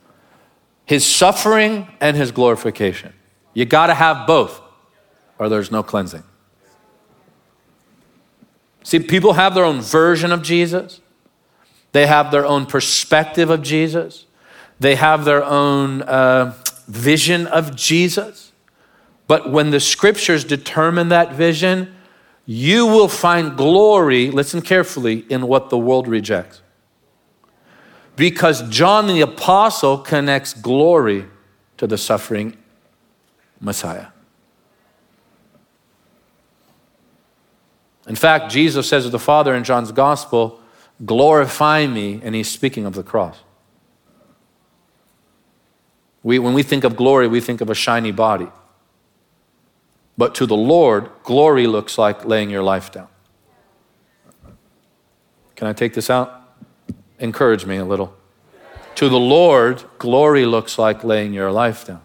His 0.85 1.07
suffering 1.07 1.89
and 2.01 2.17
his 2.17 2.33
glorification. 2.33 3.13
You 3.55 3.65
got 3.65 3.87
to 3.87 3.95
have 3.95 4.27
both, 4.27 4.61
or 5.39 5.49
there's 5.49 5.71
no 5.71 5.83
cleansing. 5.83 6.25
See, 8.83 8.99
people 8.99 9.35
have 9.35 9.55
their 9.55 9.65
own 9.65 9.81
version 9.81 10.33
of 10.33 10.43
Jesus, 10.43 11.01
they 11.93 12.07
have 12.07 12.31
their 12.31 12.47
own 12.47 12.67
perspective 12.67 13.51
of 13.51 13.63
Jesus, 13.63 14.27
they 14.81 14.97
have 14.97 15.25
their 15.25 15.45
own 15.45 16.03
uh, 16.03 16.55
vision 16.89 17.47
of 17.47 17.77
Jesus. 17.77 18.53
But 19.29 19.51
when 19.51 19.71
the 19.71 19.79
scriptures 19.79 20.45
determine 20.45 21.09
that 21.11 21.33
vision, 21.33 21.95
you 22.45 22.87
will 22.87 23.09
find 23.09 23.57
glory, 23.57 24.31
listen 24.31 24.63
carefully, 24.63 25.25
in 25.29 25.47
what 25.47 25.71
the 25.71 25.79
world 25.79 26.09
rejects. 26.09 26.62
Because 28.17 28.69
John 28.69 29.07
the 29.07 29.21
Apostle 29.23 29.99
connects 29.99 30.55
glory 30.55 31.27
to 31.79 31.87
the 31.87 31.99
suffering 31.99 32.57
Messiah. 33.61 34.09
In 38.07 38.17
fact, 38.17 38.51
Jesus 38.51 38.89
says 38.89 39.05
to 39.05 39.11
the 39.11 39.19
Father 39.19 39.55
in 39.55 39.65
John's 39.65 39.93
Gospel, 39.93 40.61
Glorify 41.05 41.87
me, 41.87 42.21
and 42.23 42.35
he's 42.35 42.51
speaking 42.51 42.85
of 42.85 42.95
the 42.95 43.03
cross. 43.03 43.39
We, 46.23 46.39
when 46.39 46.55
we 46.55 46.63
think 46.63 46.85
of 46.85 46.95
glory, 46.95 47.27
we 47.27 47.41
think 47.41 47.61
of 47.61 47.71
a 47.71 47.75
shiny 47.75 48.13
body. 48.13 48.49
But 50.17 50.35
to 50.37 50.47
the 50.47 50.57
Lord, 50.57 51.11
glory 51.25 51.67
looks 51.67 51.99
like 51.99 52.25
laying 52.25 52.51
your 52.51 52.63
life 52.63 52.93
down. 52.93 53.09
Can 55.57 55.67
I 55.67 55.73
take 55.73 55.95
this 55.95 56.11
out? 56.11 56.42
Encourage 57.23 57.65
me 57.65 57.77
a 57.77 57.85
little. 57.85 58.17
To 58.97 59.09
the 59.09 59.19
Lord, 59.19 59.85
glory 59.99 60.45
looks 60.45 60.77
like 60.77 61.05
laying 61.05 61.33
your 61.33 61.53
life 61.53 61.87
down. 61.87 62.03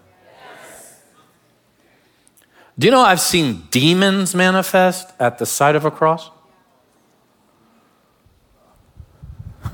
Do 2.78 2.86
you 2.86 2.92
know 2.92 3.02
I've 3.02 3.20
seen 3.20 3.64
demons 3.72 4.36
manifest 4.36 5.12
at 5.20 5.40
the 5.40 5.48
sight 5.48 5.76
of 5.76 5.86
a 5.86 5.90
cross? 5.90 6.30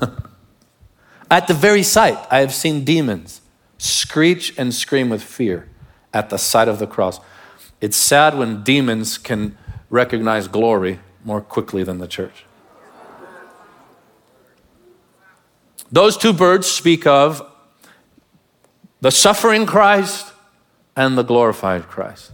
at 1.30 1.46
the 1.46 1.52
very 1.52 1.82
sight, 1.82 2.16
I 2.30 2.38
have 2.38 2.54
seen 2.54 2.82
demons 2.82 3.42
screech 3.76 4.58
and 4.58 4.74
scream 4.74 5.10
with 5.10 5.22
fear 5.22 5.68
at 6.14 6.30
the 6.30 6.38
sight 6.38 6.68
of 6.68 6.78
the 6.78 6.86
cross. 6.86 7.20
It's 7.82 7.98
sad 7.98 8.38
when 8.38 8.62
demons 8.62 9.18
can 9.18 9.58
recognize 9.90 10.48
glory 10.48 11.00
more 11.22 11.42
quickly 11.42 11.84
than 11.84 11.98
the 11.98 12.08
church. 12.08 12.46
Those 15.94 16.16
two 16.16 16.32
birds 16.32 16.66
speak 16.66 17.06
of 17.06 17.48
the 19.00 19.12
suffering 19.12 19.64
Christ 19.64 20.32
and 20.96 21.16
the 21.16 21.22
glorified 21.22 21.86
Christ. 21.86 22.32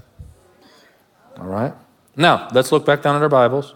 All 1.38 1.44
right? 1.44 1.75
Now, 2.16 2.49
let's 2.55 2.73
look 2.73 2.87
back 2.87 3.03
down 3.03 3.16
at 3.16 3.23
our 3.23 3.29
Bibles. 3.29 3.75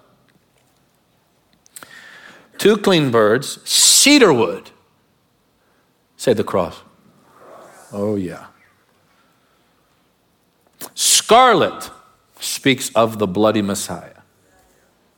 Two 2.56 2.78
clean 2.78 3.10
birds, 3.10 3.60
cedar 3.68 4.32
wood. 4.32 4.70
Say 6.16 6.32
the 6.32 6.44
cross. 6.44 6.80
Oh, 7.92 8.16
yeah. 8.16 8.46
Scarlet 10.94 11.90
speaks 12.40 12.90
of 12.94 13.18
the 13.18 13.26
bloody 13.26 13.60
Messiah 13.60 14.22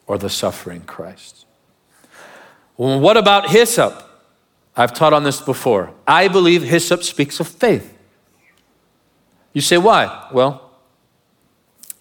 or 0.08 0.18
the 0.18 0.28
suffering 0.28 0.80
Christ. 0.80 1.46
Well, 2.76 2.98
what 2.98 3.16
about 3.16 3.50
hyssop? 3.50 4.02
I've 4.76 4.92
taught 4.92 5.12
on 5.12 5.24
this 5.24 5.40
before. 5.40 5.92
I 6.06 6.28
believe 6.28 6.62
hyssop 6.62 7.02
speaks 7.02 7.40
of 7.40 7.48
faith. 7.48 7.96
You 9.52 9.62
say, 9.62 9.78
why? 9.78 10.28
Well, 10.32 10.70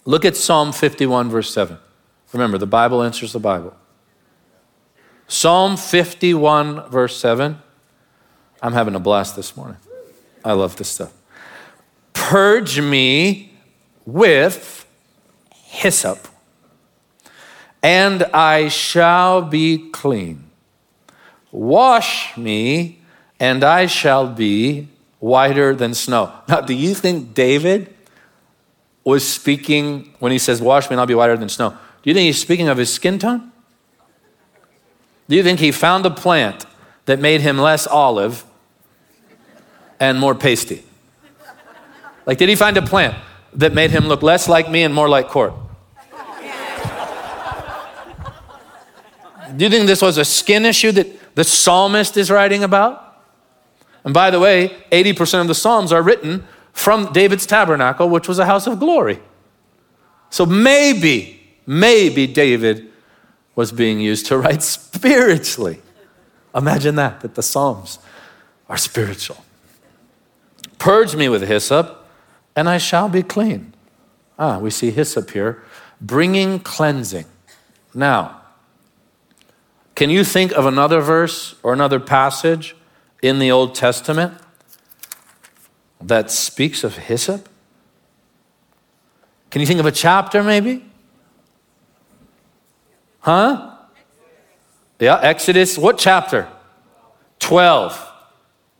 look 0.03 0.25
at 0.25 0.35
Psalm 0.35 0.73
51, 0.73 1.29
verse 1.29 1.53
7. 1.53 1.77
Remember, 2.33 2.57
the 2.57 2.67
Bible 2.67 3.01
answers 3.01 3.31
the 3.31 3.39
Bible. 3.39 3.73
Psalm 5.27 5.77
51, 5.77 6.89
verse 6.89 7.17
7. 7.17 7.57
I'm 8.61 8.73
having 8.73 8.95
a 8.95 8.99
blast 8.99 9.35
this 9.35 9.55
morning. 9.55 9.77
I 10.43 10.51
love 10.53 10.75
this 10.75 10.89
stuff. 10.89 11.13
Purge 12.13 12.79
me 12.81 13.53
with 14.05 14.85
hyssop, 15.51 16.27
and 17.81 18.23
I 18.23 18.67
shall 18.67 19.41
be 19.41 19.89
clean. 19.91 20.44
Wash 21.55 22.35
me, 22.35 22.99
and 23.39 23.63
I 23.63 23.85
shall 23.85 24.27
be 24.27 24.89
whiter 25.19 25.73
than 25.73 25.93
snow. 25.93 26.33
Now, 26.49 26.59
do 26.59 26.73
you 26.73 26.93
think 26.93 27.33
David 27.33 27.95
was 29.05 29.25
speaking 29.25 30.13
when 30.19 30.33
he 30.33 30.37
says, 30.37 30.61
Wash 30.61 30.89
me, 30.89 30.95
and 30.95 30.99
I'll 30.99 31.07
be 31.07 31.15
whiter 31.15 31.37
than 31.37 31.47
snow? 31.47 31.69
Do 31.69 32.09
you 32.09 32.13
think 32.13 32.25
he's 32.25 32.41
speaking 32.41 32.67
of 32.67 32.77
his 32.77 32.91
skin 32.91 33.19
tone? 33.19 33.53
Do 35.29 35.37
you 35.37 35.43
think 35.43 35.61
he 35.61 35.71
found 35.71 36.05
a 36.05 36.09
plant 36.09 36.65
that 37.05 37.21
made 37.21 37.39
him 37.39 37.57
less 37.57 37.87
olive 37.87 38.43
and 39.97 40.19
more 40.19 40.35
pasty? 40.35 40.83
Like, 42.25 42.37
did 42.37 42.49
he 42.49 42.55
find 42.55 42.75
a 42.75 42.81
plant 42.81 43.15
that 43.53 43.73
made 43.73 43.91
him 43.91 44.09
look 44.09 44.21
less 44.21 44.49
like 44.49 44.69
me 44.69 44.83
and 44.83 44.93
more 44.93 45.07
like 45.07 45.29
Court? 45.29 45.53
Do 49.55 49.63
you 49.63 49.71
think 49.71 49.87
this 49.87 50.01
was 50.01 50.17
a 50.17 50.25
skin 50.25 50.65
issue 50.65 50.91
that 50.91 51.07
the 51.35 51.43
psalmist 51.43 52.17
is 52.17 52.31
writing 52.31 52.63
about? 52.63 53.05
And 54.05 54.13
by 54.13 54.29
the 54.29 54.39
way, 54.39 54.69
80% 54.91 55.41
of 55.41 55.47
the 55.47 55.55
Psalms 55.55 55.91
are 55.91 56.01
written 56.01 56.45
from 56.71 57.11
David's 57.11 57.45
tabernacle, 57.47 58.07
which 58.07 58.27
was 58.27 58.37
a 58.37 58.45
house 58.45 58.67
of 58.67 58.79
glory. 58.79 59.19
So 60.29 60.45
maybe, 60.45 61.41
maybe 61.65 62.27
David 62.27 62.91
was 63.55 63.71
being 63.71 63.99
used 63.99 64.27
to 64.27 64.37
write 64.37 64.61
spiritually. 64.63 65.81
Imagine 66.53 66.95
that, 66.95 67.21
that 67.21 67.33
the 67.33 67.41
Psalms 67.41 67.97
are 68.69 68.77
spiritual. 68.77 69.43
Purge 70.77 71.15
me 71.15 71.27
with 71.27 71.47
hyssop, 71.47 72.07
and 72.55 72.69
I 72.69 72.77
shall 72.77 73.09
be 73.09 73.23
clean. 73.23 73.73
Ah, 74.37 74.59
we 74.59 74.69
see 74.69 74.91
hyssop 74.91 75.31
here, 75.31 75.63
bringing 75.99 76.59
cleansing. 76.59 77.25
Now, 77.93 78.41
can 79.95 80.09
you 80.09 80.23
think 80.23 80.51
of 80.51 80.65
another 80.65 80.99
verse 80.99 81.55
or 81.63 81.73
another 81.73 81.99
passage 81.99 82.75
in 83.21 83.39
the 83.39 83.49
Old 83.49 83.73
Testament 83.73 84.33
that 86.01 86.29
speaks 86.29 86.83
of 86.83 86.97
hyssop? 86.97 87.47
Can 89.49 89.61
you 89.61 89.65
think 89.65 89.79
of 89.79 89.85
a 89.85 89.91
chapter 89.91 90.43
maybe? 90.43 90.85
Huh? 93.19 93.71
Yeah, 94.99 95.19
Exodus, 95.21 95.77
what 95.77 95.97
chapter? 95.97 96.47
12. 97.39 98.11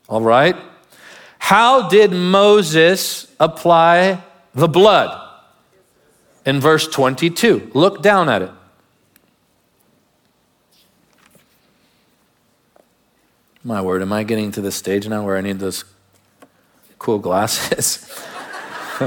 All 0.10 0.22
right. 0.22 0.56
How 1.40 1.88
did 1.88 2.12
Moses 2.12 3.28
apply 3.40 4.22
the 4.54 4.68
blood? 4.68 5.22
In 6.46 6.60
verse 6.60 6.88
22. 6.88 7.72
Look 7.74 8.04
down 8.04 8.30
at 8.30 8.42
it. 8.42 8.52
My 13.68 13.82
word, 13.82 14.04
am 14.04 14.14
I 14.14 14.22
getting 14.22 14.52
to 14.52 14.62
the 14.62 14.72
stage 14.72 15.08
now 15.08 15.26
where 15.26 15.38
I 15.38 15.42
need 15.42 15.58
those 15.58 15.86
cool 17.00 17.18
glasses? 17.18 18.08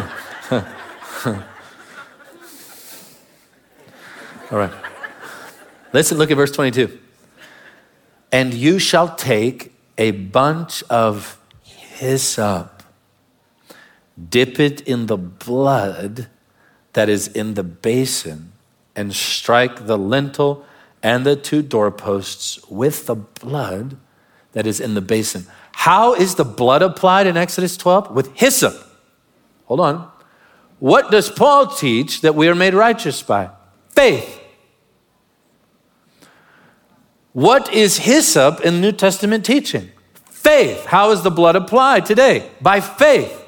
All 4.51 4.59
right. 4.59 4.73
Listen, 5.93 6.19
look 6.19 6.33
at 6.33 6.37
verse 6.37 6.51
22. 6.51 6.99
And 8.33 8.53
you 8.53 8.81
shall 8.81 9.15
take 9.15 9.73
a 9.97 10.11
bunch 10.11 10.83
of 10.91 11.39
hyssop, 11.63 12.83
dip 14.29 14.59
it 14.59 14.81
in 14.81 15.07
the 15.07 15.17
blood 15.17 16.27
that 16.95 17.09
is 17.09 17.29
in 17.29 17.55
the 17.55 17.63
basin, 17.63 18.51
and 18.97 19.15
strike 19.15 19.87
the 19.87 19.97
lintel 19.97 20.67
and 21.01 21.25
the 21.25 21.37
two 21.37 21.63
doorposts 21.63 22.59
with 22.69 23.07
the 23.07 23.15
blood 23.15 23.97
that 24.53 24.67
is 24.67 24.81
in 24.81 24.95
the 24.95 25.01
basin. 25.01 25.47
How 25.73 26.15
is 26.15 26.35
the 26.35 26.45
blood 26.45 26.83
applied 26.83 27.27
in 27.27 27.37
Exodus 27.37 27.77
12? 27.77 28.11
With 28.11 28.35
hyssop. 28.37 28.75
Hold 29.67 29.81
on. 29.81 30.11
What 30.79 31.11
does 31.11 31.31
Paul 31.31 31.67
teach 31.67 32.21
that 32.23 32.35
we 32.35 32.49
are 32.49 32.55
made 32.55 32.75
righteous 32.75 33.23
by? 33.23 33.51
Faith. 33.91 34.41
What 37.33 37.73
is 37.73 37.99
hyssop 37.99 38.61
in 38.61 38.81
New 38.81 38.93
Testament 38.93 39.45
teaching? 39.45 39.91
Faith. 40.31 40.87
How 40.87 41.11
is 41.11 41.23
the 41.23 41.31
blood 41.31 41.57
applied 41.57 42.07
today? 42.07 42.51
By 42.61 42.81
faith. 42.81 43.45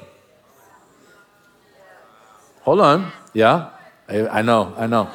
Hold 2.61 2.79
on. 2.79 3.11
Yeah, 3.33 3.71
I, 4.07 4.27
I 4.27 4.41
know, 4.41 4.73
I 4.77 4.87
know. 4.87 5.09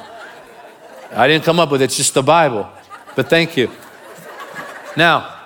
I 1.11 1.27
didn't 1.27 1.45
come 1.45 1.59
up 1.59 1.71
with 1.71 1.81
it, 1.81 1.85
it's 1.85 1.97
just 1.97 2.13
the 2.13 2.23
Bible. 2.23 2.69
But 3.15 3.29
thank 3.29 3.55
you. 3.55 3.71
Now, 4.95 5.36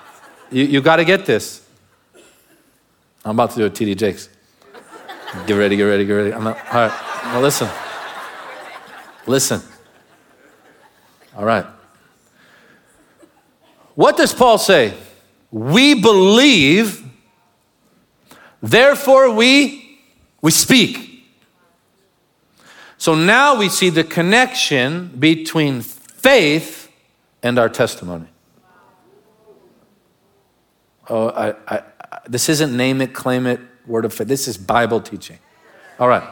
you, 0.51 0.65
you 0.65 0.81
got 0.81 0.97
to 0.97 1.05
get 1.05 1.25
this. 1.25 1.65
I'm 3.23 3.31
about 3.31 3.51
to 3.51 3.57
do 3.57 3.65
a 3.65 3.69
TD 3.69 3.97
Jakes. 3.97 4.29
Get 5.47 5.53
ready, 5.53 5.75
get 5.77 5.83
ready, 5.83 6.05
get 6.05 6.13
ready. 6.13 6.33
I'm 6.33 6.43
not, 6.43 6.57
all 6.73 6.87
right. 6.87 7.21
Now 7.25 7.39
listen. 7.39 7.69
Listen. 9.25 9.61
All 11.35 11.45
right. 11.45 11.65
What 13.95 14.17
does 14.17 14.33
Paul 14.33 14.57
say? 14.57 14.93
We 15.51 16.01
believe, 16.01 17.03
therefore 18.61 19.33
we 19.33 19.81
we 20.41 20.51
speak. 20.51 21.07
So 22.97 23.15
now 23.15 23.57
we 23.57 23.69
see 23.69 23.89
the 23.89 24.03
connection 24.03 25.07
between 25.17 25.81
faith 25.81 26.91
and 27.41 27.57
our 27.57 27.69
testimony. 27.69 28.27
Oh, 31.09 31.29
I, 31.29 31.55
I, 31.67 31.83
this 32.27 32.49
isn't 32.49 32.75
name 32.75 33.01
it, 33.01 33.13
claim 33.13 33.47
it, 33.47 33.59
word 33.85 34.05
of 34.05 34.13
faith. 34.13 34.27
This 34.27 34.47
is 34.47 34.57
Bible 34.57 35.01
teaching. 35.01 35.39
All 35.99 36.07
right. 36.07 36.23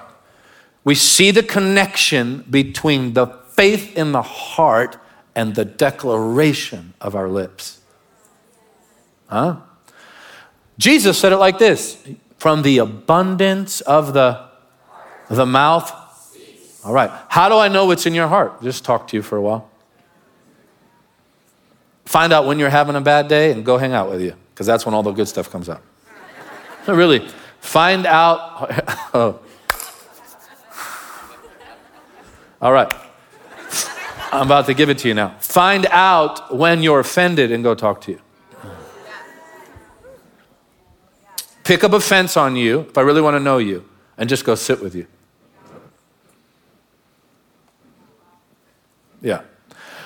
We 0.84 0.96
see 0.96 1.32
the 1.32 1.44
connection 1.44 2.46
between 2.50 3.14
the 3.14 3.28
faith 3.28 3.98
in 3.98 4.12
the 4.12 4.22
heart 4.22 4.98
and 5.36 5.56
the 5.56 5.66
declaration 5.66 6.94
of 7.02 7.16
our 7.16 7.30
lips. 7.30 7.82
Huh? 9.28 9.58
Jesus 10.78 11.18
said 11.18 11.32
it 11.34 11.38
like 11.38 11.60
this 11.60 12.02
from 12.38 12.62
the 12.62 12.78
abundance 12.78 13.82
of 13.82 14.14
the, 14.14 14.48
the 15.30 15.46
mouth. 15.46 15.94
All 16.86 16.94
right. 16.94 17.12
How 17.28 17.50
do 17.50 17.58
I 17.58 17.68
know 17.68 17.86
what's 17.86 18.06
in 18.06 18.14
your 18.14 18.28
heart? 18.28 18.64
Just 18.64 18.86
talk 18.86 19.08
to 19.10 19.18
you 19.18 19.22
for 19.22 19.38
a 19.38 19.42
while. 19.42 19.70
Find 22.06 22.32
out 22.34 22.46
when 22.46 22.58
you're 22.58 22.70
having 22.70 22.96
a 22.96 23.02
bad 23.02 23.28
day 23.28 23.52
and 23.52 23.66
go 23.66 23.78
hang 23.78 23.94
out 23.94 24.10
with 24.10 24.22
you 24.22 24.34
because 24.60 24.68
that's 24.68 24.86
when 24.86 24.94
all 24.94 25.04
the 25.04 25.14
good 25.14 25.30
stuff 25.30 25.50
comes 25.50 25.70
out. 25.70 25.82
No, 26.86 26.94
really, 26.98 27.26
find 27.62 28.06
out. 28.06 28.68
oh. 29.14 29.40
All 32.62 32.74
right. 32.74 32.94
I'm 34.34 34.48
about 34.48 34.66
to 34.66 34.74
give 34.74 34.90
it 34.90 34.98
to 34.98 35.08
you 35.08 35.14
now. 35.14 35.30
Find 35.40 35.86
out 35.86 36.54
when 36.54 36.84
you're 36.84 37.00
offended 37.00 37.54
and 37.54 37.64
go 37.64 37.74
talk 37.74 38.02
to 38.02 38.12
you. 38.12 38.22
Pick 41.64 41.86
up 41.86 41.94
a 41.94 42.02
fence 42.02 42.36
on 42.36 42.58
you 42.58 42.82
if 42.82 42.98
I 42.98 43.02
really 43.02 43.22
want 43.22 43.36
to 43.36 43.40
know 43.40 43.60
you 43.60 43.88
and 44.18 44.28
just 44.28 44.44
go 44.44 44.56
sit 44.56 44.82
with 44.82 44.94
you. 44.94 45.08
Yeah. 49.22 49.44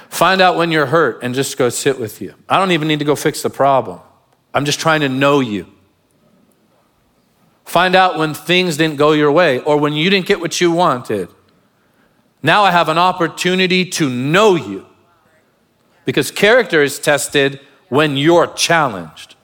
Find 0.10 0.42
out 0.42 0.58
when 0.58 0.72
you're 0.72 0.86
hurt 0.86 1.24
and 1.24 1.34
just 1.34 1.58
go 1.58 1.70
sit 1.70 2.00
with 2.00 2.22
you. 2.22 2.36
I 2.48 2.60
don't 2.60 2.70
even 2.70 2.88
need 2.88 3.00
to 3.00 3.06
go 3.06 3.16
fix 3.16 3.42
the 3.42 3.50
problem. 3.50 4.00
I'm 4.54 4.66
just 4.66 4.80
trying 4.80 5.02
to 5.02 5.10
know 5.10 5.39
you. 5.39 5.68
Find 7.66 7.96
out 7.96 8.18
when 8.18 8.34
things 8.34 8.78
didn't 8.78 8.98
go 8.98 9.13
your 9.13 9.32
way 9.32 9.60
or 9.60 9.78
when 9.78 9.94
you 9.94 10.10
didn't 10.10 10.28
get 10.28 10.39
what 10.39 10.62
you 10.62 10.72
wanted. 10.72 11.30
Now 12.44 12.63
I 12.63 12.72
have 12.72 12.89
an 12.89 12.98
opportunity 12.98 13.86
to 13.92 14.10
know 14.10 14.56
you 14.56 14.86
because 16.06 16.30
character 16.30 16.84
is 16.84 17.00
tested 17.00 17.60
when 17.89 18.18
you're 18.18 18.48
challenged. 18.48 19.36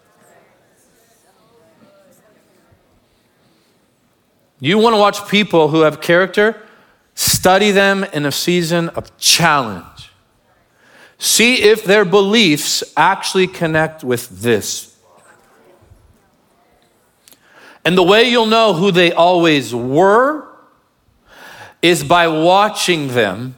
You 4.59 4.77
want 4.77 4.93
to 4.93 4.99
watch 4.99 5.29
people 5.29 5.69
who 5.69 5.81
have 5.81 6.01
character? 6.01 6.61
Study 7.15 7.71
them 7.71 8.03
in 8.03 8.25
a 8.25 8.31
season 8.31 8.89
of 8.89 9.17
challenge. 9.17 10.11
See 11.17 11.61
if 11.61 11.83
their 11.83 12.05
beliefs 12.05 12.83
actually 12.95 13.47
connect 13.47 14.03
with 14.03 14.41
this. 14.41 14.88
And 17.85 17.97
the 17.97 18.03
way 18.03 18.29
you'll 18.29 18.45
know 18.45 18.73
who 18.73 18.91
they 18.91 19.11
always 19.11 19.73
were 19.73 20.47
is 21.81 22.03
by 22.03 22.27
watching 22.27 23.09
them 23.09 23.55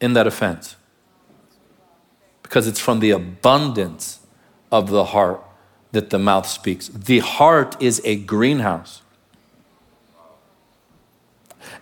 in 0.00 0.12
that 0.12 0.26
offense. 0.26 0.76
Because 2.42 2.66
it's 2.66 2.80
from 2.80 3.00
the 3.00 3.10
abundance 3.10 4.20
of 4.70 4.90
the 4.90 5.06
heart 5.06 5.42
that 5.92 6.10
the 6.10 6.18
mouth 6.18 6.46
speaks. 6.46 6.88
The 6.88 7.20
heart 7.20 7.80
is 7.82 8.00
a 8.04 8.16
greenhouse. 8.16 9.02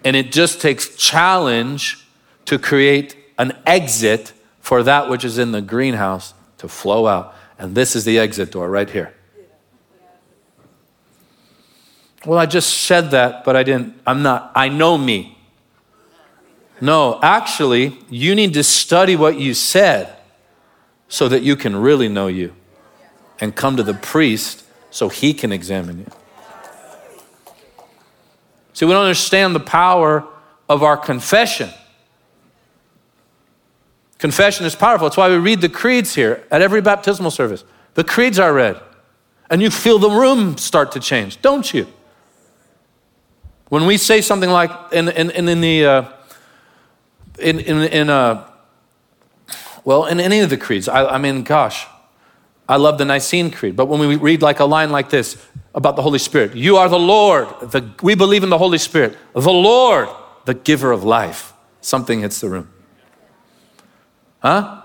And 0.05 0.15
it 0.15 0.31
just 0.31 0.61
takes 0.61 0.95
challenge 0.95 2.07
to 2.45 2.59
create 2.59 3.17
an 3.39 3.53
exit 3.67 4.33
for 4.61 4.83
that 4.83 5.09
which 5.09 5.25
is 5.25 5.39
in 5.39 5.53
the 5.53 5.63
greenhouse 5.63 6.35
to 6.59 6.69
flow 6.69 7.07
out. 7.07 7.35
And 7.59 7.75
this 7.75 7.97
is 7.97 8.05
the 8.05 8.19
exit 8.19 8.53
door 8.53 8.71
right 8.71 8.89
here. 8.89 9.16
Well, 12.27 12.41
I 12.41 12.47
just 12.47 12.83
said 12.83 13.13
that, 13.13 13.45
but 13.45 13.55
I 13.55 13.63
didn't, 13.63 13.95
I'm 14.05 14.25
not, 14.25 14.51
I 14.57 14.69
know 14.69 14.99
me. 14.99 15.39
No, 16.81 17.21
actually, 17.23 17.97
you 18.11 18.35
need 18.35 18.53
to 18.55 18.65
study 18.65 19.15
what 19.15 19.39
you 19.39 19.55
said 19.55 20.15
so 21.09 21.29
that 21.29 21.43
you 21.43 21.55
can 21.55 21.77
really 21.77 22.09
know 22.09 22.27
you 22.27 22.53
and 23.41 23.55
come 23.55 23.77
to 23.77 23.85
the 23.85 23.95
priest 23.95 24.65
so 24.91 25.09
he 25.09 25.33
can 25.33 25.53
examine 25.53 26.01
you. 26.01 26.07
See, 28.73 28.85
we 28.85 28.93
don't 28.93 29.05
understand 29.05 29.55
the 29.55 29.61
power 29.61 30.27
of 30.69 30.83
our 30.83 30.97
confession. 30.97 31.71
Confession 34.19 34.67
is 34.67 34.75
powerful. 34.75 35.07
That's 35.07 35.17
why 35.17 35.29
we 35.29 35.37
read 35.37 35.61
the 35.61 35.69
creeds 35.69 36.17
here 36.17 36.45
at 36.51 36.61
every 36.61 36.81
baptismal 36.83 37.31
service. 37.31 37.63
The 37.95 38.03
creeds 38.03 38.41
are 38.41 38.53
read, 38.53 38.81
and 39.49 39.63
you 39.63 39.71
feel 39.71 40.01
the 40.01 40.11
room 40.11 40.59
start 40.59 40.91
to 40.93 41.01
change, 41.01 41.41
don't 41.41 41.73
you? 41.73 41.87
When 43.69 43.87
we 43.87 43.97
say 43.97 44.21
something 44.21 44.51
like 44.51 44.71
in, 44.93 45.09
in, 45.09 45.31
in, 45.31 45.61
the 45.61 45.87
uh, 45.87 46.05
in, 47.39 47.59
in, 47.61 47.83
in 47.83 48.11
uh, 48.11 48.49
well, 49.85 50.07
in 50.07 50.21
any 50.21 50.41
of 50.41 50.51
the 50.51 50.57
creeds, 50.57 50.89
I, 50.89 51.07
I 51.07 51.19
mean, 51.19 51.43
gosh, 51.43 51.87
I 52.69 52.77
love 52.77 52.99
the 52.99 53.05
Nicene 53.05 53.51
Creed, 53.51 53.77
but 53.77 53.87
when 53.87 54.01
we 54.01 54.17
read 54.17 54.43
like 54.43 54.61
a 54.61 54.65
line 54.65 54.91
like 54.91 55.11
this 55.11 55.37
about 55.75 55.97
the 55.97 56.03
Holy 56.03 56.19
Spirit, 56.19 56.57
you 56.57 56.77
are 56.77 56.89
the 56.89 56.99
Lord, 56.99 57.49
the, 57.71 57.89
we 58.03 58.15
believe 58.15 58.43
in 58.43 58.51
the 58.51 58.59
Holy 58.59 58.79
Spirit, 58.79 59.17
the 59.35 59.53
Lord, 59.53 60.09
the 60.45 60.55
giver 60.55 60.91
of 60.91 61.05
life, 61.05 61.53
something 61.81 62.21
hits 62.21 62.41
the 62.41 62.49
room. 62.49 62.69
Huh? 64.41 64.83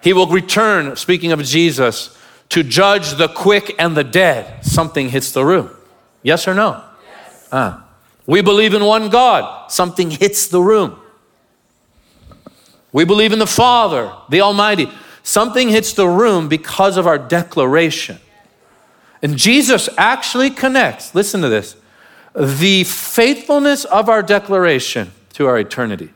He 0.00 0.12
will 0.12 0.26
return, 0.26 0.96
speaking 0.96 1.32
of 1.32 1.42
Jesus, 1.42 2.16
to 2.50 2.62
judge 2.62 3.14
the 3.14 3.28
quick 3.28 3.74
and 3.78 3.96
the 3.96 4.04
dead. 4.04 4.64
Something 4.64 5.08
hits 5.08 5.32
the 5.32 5.44
room. 5.44 5.70
Yes 6.22 6.46
or 6.46 6.54
no? 6.54 6.84
Yes. 7.04 7.48
Huh? 7.50 7.80
We 8.26 8.40
believe 8.40 8.74
in 8.74 8.84
one 8.84 9.10
God. 9.10 9.70
Something 9.70 10.10
hits 10.10 10.46
the 10.48 10.60
room. 10.60 10.98
We 12.92 13.04
believe 13.04 13.32
in 13.32 13.38
the 13.38 13.46
Father, 13.46 14.12
the 14.28 14.40
Almighty. 14.40 14.90
Something 15.22 15.68
hits 15.68 15.92
the 15.92 16.08
room 16.08 16.48
because 16.48 16.96
of 16.96 17.06
our 17.06 17.18
declaration. 17.18 18.18
And 19.22 19.36
Jesus 19.36 19.88
actually 19.96 20.50
connects, 20.50 21.14
listen 21.14 21.40
to 21.40 21.48
this, 21.48 21.76
the 22.34 22.84
faithfulness 22.84 23.84
of 23.84 24.08
our 24.08 24.22
declaration 24.22 25.12
to 25.34 25.46
our 25.46 25.58
eternity. 25.58 26.10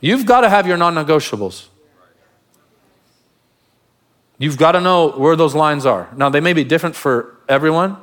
You've 0.00 0.26
got 0.26 0.40
to 0.40 0.48
have 0.48 0.66
your 0.66 0.76
non 0.76 0.94
negotiables. 0.94 1.66
You've 4.38 4.58
got 4.58 4.72
to 4.72 4.80
know 4.80 5.10
where 5.10 5.36
those 5.36 5.54
lines 5.54 5.86
are. 5.86 6.08
Now, 6.16 6.28
they 6.28 6.40
may 6.40 6.52
be 6.52 6.64
different 6.64 6.96
for 6.96 7.36
everyone. 7.48 7.96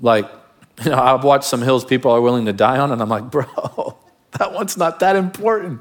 Like, 0.00 0.30
you 0.84 0.90
know, 0.90 0.98
I've 0.98 1.24
watched 1.24 1.44
some 1.44 1.62
hills 1.62 1.84
people 1.84 2.10
are 2.10 2.20
willing 2.20 2.46
to 2.46 2.52
die 2.52 2.78
on, 2.78 2.92
and 2.92 3.00
I'm 3.02 3.08
like, 3.08 3.24
bro, 3.30 3.96
that 4.38 4.52
one's 4.52 4.76
not 4.76 5.00
that 5.00 5.16
important 5.16 5.80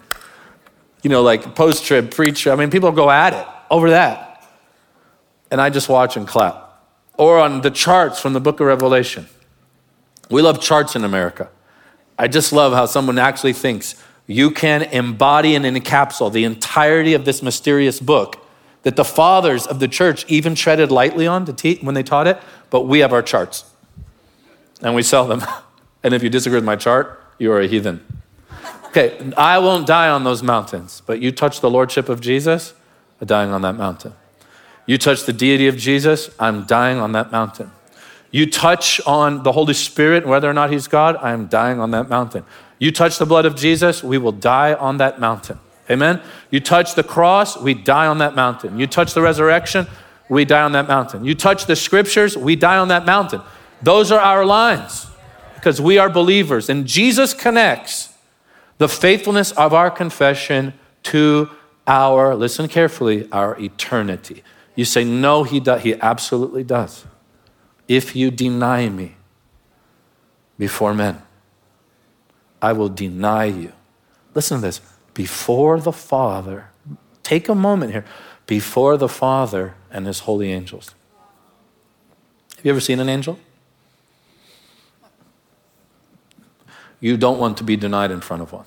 you 1.08 1.10
know, 1.10 1.22
like 1.22 1.56
post 1.56 1.86
trib 1.86 2.12
preacher. 2.12 2.52
I 2.52 2.56
mean, 2.56 2.70
people 2.70 2.92
go 2.92 3.10
at 3.10 3.34
it 3.34 3.48
over 3.70 3.92
that. 3.92 4.44
And 5.50 5.62
I 5.62 5.70
just 5.70 5.88
watch 5.88 6.18
and 6.18 6.28
clap. 6.28 6.84
Or 7.14 7.40
on 7.40 7.62
the 7.62 7.72
charts 7.72 8.20
from 8.20 8.34
the 8.34 8.42
book 8.42 8.60
of 8.60 8.68
Revelation. 8.68 9.28
We 10.30 10.42
love 10.42 10.60
charts 10.60 10.96
in 10.96 11.06
America. 11.06 11.50
I 12.20 12.28
just 12.28 12.52
love 12.52 12.74
how 12.74 12.86
someone 12.86 13.18
actually 13.18 13.54
thinks 13.54 13.96
you 14.26 14.52
can 14.52 14.84
embody 14.84 15.56
and 15.56 15.64
encapsulate 15.66 16.34
the 16.34 16.44
entirety 16.44 17.14
of 17.14 17.24
this 17.24 17.42
mysterious 17.42 18.00
book 18.02 18.46
that 18.84 18.98
the 18.98 19.06
fathers 19.06 19.66
of 19.66 19.80
the 19.80 19.88
church 19.88 20.26
even 20.28 20.56
treaded 20.56 20.92
lightly 20.92 21.26
on 21.26 21.46
to 21.46 21.54
te- 21.54 21.80
when 21.80 21.96
they 21.96 22.04
taught 22.04 22.28
it, 22.28 22.38
but 22.70 22.82
we 22.82 23.00
have 23.00 23.14
our 23.14 23.22
charts 23.22 23.64
and 24.82 24.96
we 24.96 25.02
sell 25.04 25.26
them. 25.28 25.44
and 26.04 26.14
if 26.14 26.24
you 26.24 26.30
disagree 26.30 26.58
with 26.58 26.66
my 26.66 26.76
chart, 26.76 27.22
you 27.38 27.52
are 27.52 27.62
a 27.62 27.68
heathen. 27.68 28.06
Okay, 28.88 29.32
I 29.38 29.60
won't 29.60 29.86
die 29.86 30.10
on 30.10 30.24
those 30.24 30.42
mountains, 30.42 31.02
but 31.06 31.22
you 31.22 31.32
touch 31.32 31.62
the 31.62 31.70
lordship 31.70 32.10
of 32.10 32.22
Jesus, 32.22 32.74
I'm 33.22 33.28
dying 33.28 33.52
on 33.52 33.62
that 33.62 33.76
mountain. 33.76 34.14
You 34.86 34.98
touch 34.98 35.26
the 35.26 35.34
deity 35.34 35.68
of 35.68 35.78
Jesus, 35.78 36.30
I'm 36.40 36.66
dying 36.66 36.98
on 36.98 37.12
that 37.12 37.32
mountain. 37.32 37.72
You 38.32 38.50
touch 38.50 39.00
on 39.06 39.44
the 39.44 39.52
Holy 39.52 39.74
Spirit, 39.74 40.26
whether 40.26 40.50
or 40.50 40.54
not 40.54 40.72
He's 40.72 40.88
God, 40.88 41.18
I 41.18 41.32
am 41.32 41.48
dying 41.48 41.80
on 41.80 41.92
that 41.92 42.10
mountain. 42.10 42.46
You 42.80 42.92
touch 42.92 43.18
the 43.18 43.26
blood 43.26 43.46
of 43.46 43.56
Jesus, 43.56 44.04
we 44.04 44.18
will 44.18 44.32
die 44.32 44.74
on 44.74 44.98
that 44.98 45.20
mountain. 45.20 45.60
Amen? 45.90 46.22
You 46.52 46.60
touch 46.60 46.96
the 46.96 47.04
cross, 47.04 47.58
we 47.58 47.74
die 47.74 48.08
on 48.08 48.18
that 48.18 48.36
mountain. 48.36 48.78
You 48.78 48.88
touch 48.88 49.14
the 49.14 49.22
resurrection, 49.22 49.88
we 50.30 50.46
die 50.46 50.62
on 50.62 50.74
that 50.74 50.88
mountain. 50.88 51.24
You 51.24 51.36
touch 51.36 51.66
the 51.66 51.76
scriptures, 51.76 52.38
we 52.38 52.56
die 52.56 52.78
on 52.78 52.90
that 52.90 53.06
mountain. 53.06 53.42
Those 53.82 54.12
are 54.12 54.20
our 54.20 54.46
lines 54.46 55.08
because 55.56 55.80
we 55.82 55.98
are 55.98 56.10
believers. 56.10 56.70
And 56.70 56.86
Jesus 56.86 57.34
connects 57.34 58.14
the 58.78 58.90
faithfulness 58.90 59.52
of 59.52 59.74
our 59.74 59.90
confession 59.90 60.74
to 61.04 61.50
our, 61.86 62.36
listen 62.36 62.68
carefully, 62.68 63.28
our 63.32 63.60
eternity. 63.60 64.44
You 64.76 64.86
say, 64.86 65.04
no, 65.04 65.44
he 65.44 65.60
does. 65.60 65.84
He 65.84 65.96
absolutely 65.96 66.64
does. 66.64 67.06
If 67.88 68.16
you 68.16 68.30
deny 68.30 68.90
me 68.90 69.16
before 70.60 70.94
men, 70.94 71.22
I 72.62 72.74
will 72.74 72.90
deny 72.90 73.46
you. 73.46 73.72
Listen 74.34 74.58
to 74.58 74.62
this. 74.62 74.82
Before 75.14 75.80
the 75.80 75.92
Father, 75.92 76.70
take 77.24 77.50
a 77.50 77.56
moment 77.56 77.94
here. 77.94 78.06
Before 78.46 78.98
the 78.98 79.10
Father 79.10 79.76
and 79.90 80.06
his 80.06 80.20
holy 80.20 80.52
angels. 80.52 80.94
Have 82.58 82.66
you 82.66 82.72
ever 82.72 82.80
seen 82.80 83.00
an 83.00 83.10
angel? 83.10 83.40
You 87.00 87.18
don't 87.18 87.40
want 87.40 87.58
to 87.58 87.64
be 87.64 87.76
denied 87.76 88.12
in 88.12 88.22
front 88.22 88.42
of 88.42 88.52
one. 88.52 88.66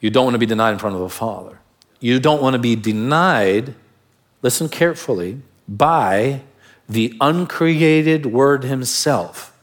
You 0.00 0.10
don't 0.10 0.24
want 0.24 0.34
to 0.34 0.38
be 0.38 0.46
denied 0.46 0.72
in 0.72 0.78
front 0.78 0.96
of 0.96 1.02
a 1.02 1.08
father. 1.08 1.60
You 2.00 2.18
don't 2.18 2.42
want 2.42 2.54
to 2.54 2.58
be 2.58 2.74
denied, 2.74 3.74
listen 4.42 4.68
carefully, 4.68 5.40
by 5.68 6.42
the 6.88 7.16
uncreated 7.20 8.26
Word 8.26 8.64
Himself 8.64 9.56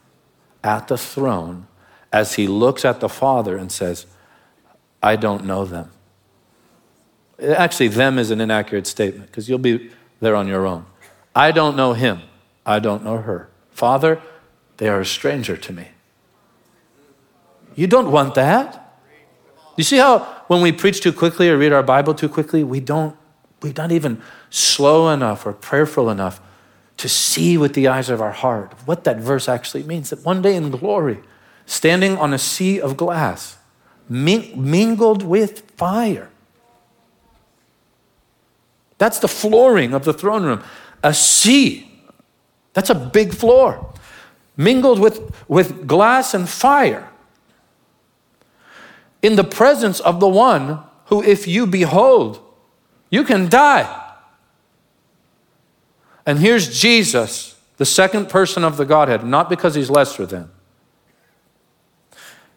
at 0.64 0.88
the 0.88 0.98
throne 0.98 1.68
as 2.14 2.36
He 2.36 2.48
looks 2.48 2.86
at 2.86 3.02
the 3.02 3.10
Father 3.10 3.58
and 3.58 3.72
says, 3.72 4.06
I 5.04 5.16
don't 5.16 5.46
know 5.46 5.66
them. 5.66 5.92
Actually, 7.42 7.90
them 7.90 8.18
is 8.18 8.32
an 8.32 8.42
inaccurate 8.42 8.88
statement 8.88 9.28
because 9.28 9.50
you'll 9.50 9.60
be 9.60 9.92
there 10.20 10.36
on 10.36 10.48
your 10.48 10.66
own. 10.66 10.86
I 11.36 11.52
don't 11.52 11.76
know 11.76 11.94
him. 11.94 12.22
I 12.66 12.80
don't 12.80 13.04
know 13.04 13.18
her. 13.18 13.50
Father, 13.72 14.22
they 14.78 14.90
are 14.90 15.00
a 15.00 15.06
stranger 15.06 15.56
to 15.56 15.74
me. 15.74 15.88
You 17.76 17.88
don't 17.88 18.12
want 18.12 18.36
that. 18.36 18.90
You 19.78 19.84
see 19.84 19.98
how 19.98 20.20
when 20.48 20.62
we 20.62 20.72
preach 20.72 21.00
too 21.00 21.14
quickly 21.14 21.50
or 21.50 21.58
read 21.58 21.72
our 21.72 21.84
Bible 21.84 22.14
too 22.14 22.28
quickly, 22.28 22.64
we 22.64 22.80
don't, 22.80 23.16
we're 23.62 23.74
not 23.78 23.92
even 23.92 24.22
slow 24.50 25.10
enough 25.10 25.46
or 25.46 25.54
prayerful 25.54 26.10
enough 26.10 26.42
to 26.98 27.08
see 27.08 27.58
with 27.58 27.76
the 27.76 27.88
eyes 27.88 28.10
of 28.10 28.20
our 28.20 28.32
heart 28.32 28.74
what 28.86 29.06
that 29.06 29.18
verse 29.18 29.48
actually 29.48 29.84
means. 29.84 30.10
That 30.10 30.26
one 30.26 30.42
day 30.42 30.56
in 30.56 30.70
glory, 30.70 31.22
standing 31.66 32.18
on 32.18 32.34
a 32.34 32.38
sea 32.38 32.82
of 32.82 32.98
glass, 32.98 33.58
mingled 34.10 35.24
with 35.24 35.62
fire. 35.78 36.30
That's 38.98 39.20
the 39.20 39.30
flooring 39.30 39.94
of 39.94 40.04
the 40.04 40.14
throne 40.14 40.44
room. 40.44 40.64
A 41.04 41.14
sea. 41.14 41.90
That's 42.74 42.90
a 42.90 42.96
big 42.96 43.34
floor. 43.34 43.94
Mingled 44.58 45.00
with, 45.00 45.34
with 45.48 45.88
glass 45.88 46.34
and 46.34 46.50
fire 46.50 47.09
in 49.22 49.36
the 49.36 49.44
presence 49.44 50.00
of 50.00 50.20
the 50.20 50.28
one 50.28 50.80
who, 51.06 51.22
if 51.24 51.48
you 51.48 51.66
behold, 51.66 52.40
you 53.10 53.24
can 53.24 53.50
die. 53.50 54.16
And 56.26 56.40
here's 56.40 56.80
Jesus 56.80 57.56
the 57.78 57.86
second 57.86 58.28
person 58.28 58.66
of 58.66 58.76
the 58.76 58.86
Godhead, 58.86 59.24
not 59.24 59.50
because 59.50 59.74
he's 59.74 59.90
lesser 59.90 60.26
than. 60.26 60.50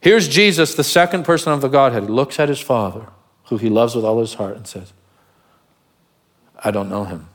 Here's 0.00 0.26
Jesus, 0.26 0.74
the 0.74 0.82
second 0.82 1.24
person 1.24 1.52
of 1.52 1.60
the 1.60 1.68
Godhead, 1.68 2.10
looks 2.10 2.40
at 2.40 2.48
his 2.48 2.58
Father, 2.58 3.06
who 3.44 3.56
he 3.56 3.68
loves 3.68 3.94
with 3.94 4.04
all 4.04 4.18
his 4.18 4.34
heart, 4.34 4.56
and 4.56 4.66
says, 4.66 4.92
I 6.64 6.72
don't 6.72 6.88
know 6.88 7.04
him. 7.04 7.28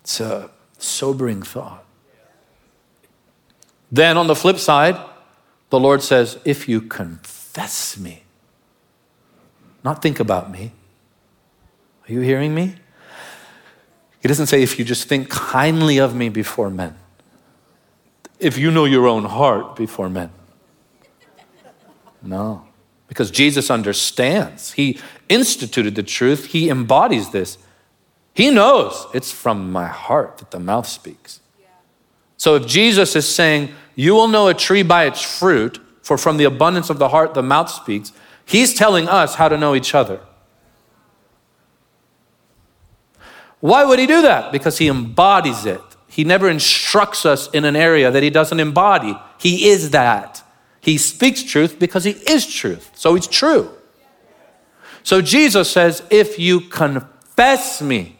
It's 0.00 0.20
a 0.20 0.50
sobering 0.78 1.42
thought. 1.42 1.83
Then 3.94 4.16
on 4.16 4.26
the 4.26 4.34
flip 4.34 4.58
side, 4.58 4.96
the 5.70 5.78
Lord 5.78 6.02
says, 6.02 6.36
If 6.44 6.68
you 6.68 6.80
confess 6.80 7.96
me, 7.96 8.24
not 9.84 10.02
think 10.02 10.18
about 10.18 10.50
me. 10.50 10.72
Are 12.08 12.12
you 12.12 12.18
hearing 12.18 12.56
me? 12.56 12.74
He 14.20 14.26
doesn't 14.26 14.48
say, 14.48 14.64
If 14.64 14.80
you 14.80 14.84
just 14.84 15.06
think 15.06 15.30
kindly 15.30 15.98
of 15.98 16.12
me 16.12 16.28
before 16.28 16.70
men, 16.70 16.96
if 18.40 18.58
you 18.58 18.72
know 18.72 18.84
your 18.84 19.06
own 19.06 19.26
heart 19.26 19.76
before 19.76 20.10
men. 20.10 20.32
No, 22.20 22.66
because 23.06 23.30
Jesus 23.30 23.70
understands. 23.70 24.72
He 24.72 24.98
instituted 25.28 25.94
the 25.94 26.02
truth, 26.02 26.46
He 26.46 26.68
embodies 26.68 27.30
this. 27.30 27.58
He 28.32 28.50
knows 28.50 29.06
it's 29.14 29.30
from 29.30 29.70
my 29.70 29.86
heart 29.86 30.38
that 30.38 30.50
the 30.50 30.58
mouth 30.58 30.88
speaks. 30.88 31.38
So 32.36 32.56
if 32.56 32.66
Jesus 32.66 33.14
is 33.14 33.32
saying, 33.32 33.72
You 33.94 34.14
will 34.14 34.28
know 34.28 34.48
a 34.48 34.54
tree 34.54 34.82
by 34.82 35.04
its 35.04 35.22
fruit, 35.22 35.80
for 36.02 36.18
from 36.18 36.36
the 36.36 36.44
abundance 36.44 36.90
of 36.90 36.98
the 36.98 37.08
heart 37.08 37.34
the 37.34 37.42
mouth 37.42 37.70
speaks, 37.70 38.12
he's 38.44 38.74
telling 38.74 39.08
us 39.08 39.36
how 39.36 39.48
to 39.48 39.56
know 39.56 39.74
each 39.74 39.94
other. 39.94 40.20
Why 43.60 43.84
would 43.84 43.98
he 43.98 44.06
do 44.06 44.22
that? 44.22 44.52
Because 44.52 44.78
he 44.78 44.88
embodies 44.88 45.64
it. 45.64 45.80
He 46.06 46.24
never 46.24 46.48
instructs 46.48 47.24
us 47.24 47.48
in 47.50 47.64
an 47.64 47.76
area 47.76 48.10
that 48.10 48.22
he 48.22 48.30
doesn't 48.30 48.60
embody. 48.60 49.16
He 49.38 49.68
is 49.68 49.90
that. 49.90 50.42
He 50.80 50.98
speaks 50.98 51.42
truth 51.42 51.78
because 51.78 52.04
he 52.04 52.10
is 52.10 52.46
truth. 52.46 52.90
So 52.94 53.14
he's 53.14 53.26
true. 53.26 53.70
So 55.02 55.22
Jesus 55.22 55.70
says, 55.70 56.02
If 56.10 56.38
you 56.38 56.60
confess 56.60 57.80
me, 57.80 58.16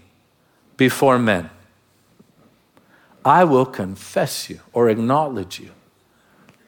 before 0.76 1.18
men. 1.18 1.50
I 3.24 3.44
will 3.44 3.66
confess 3.66 4.50
you 4.50 4.60
or 4.72 4.90
acknowledge 4.90 5.58
you 5.58 5.70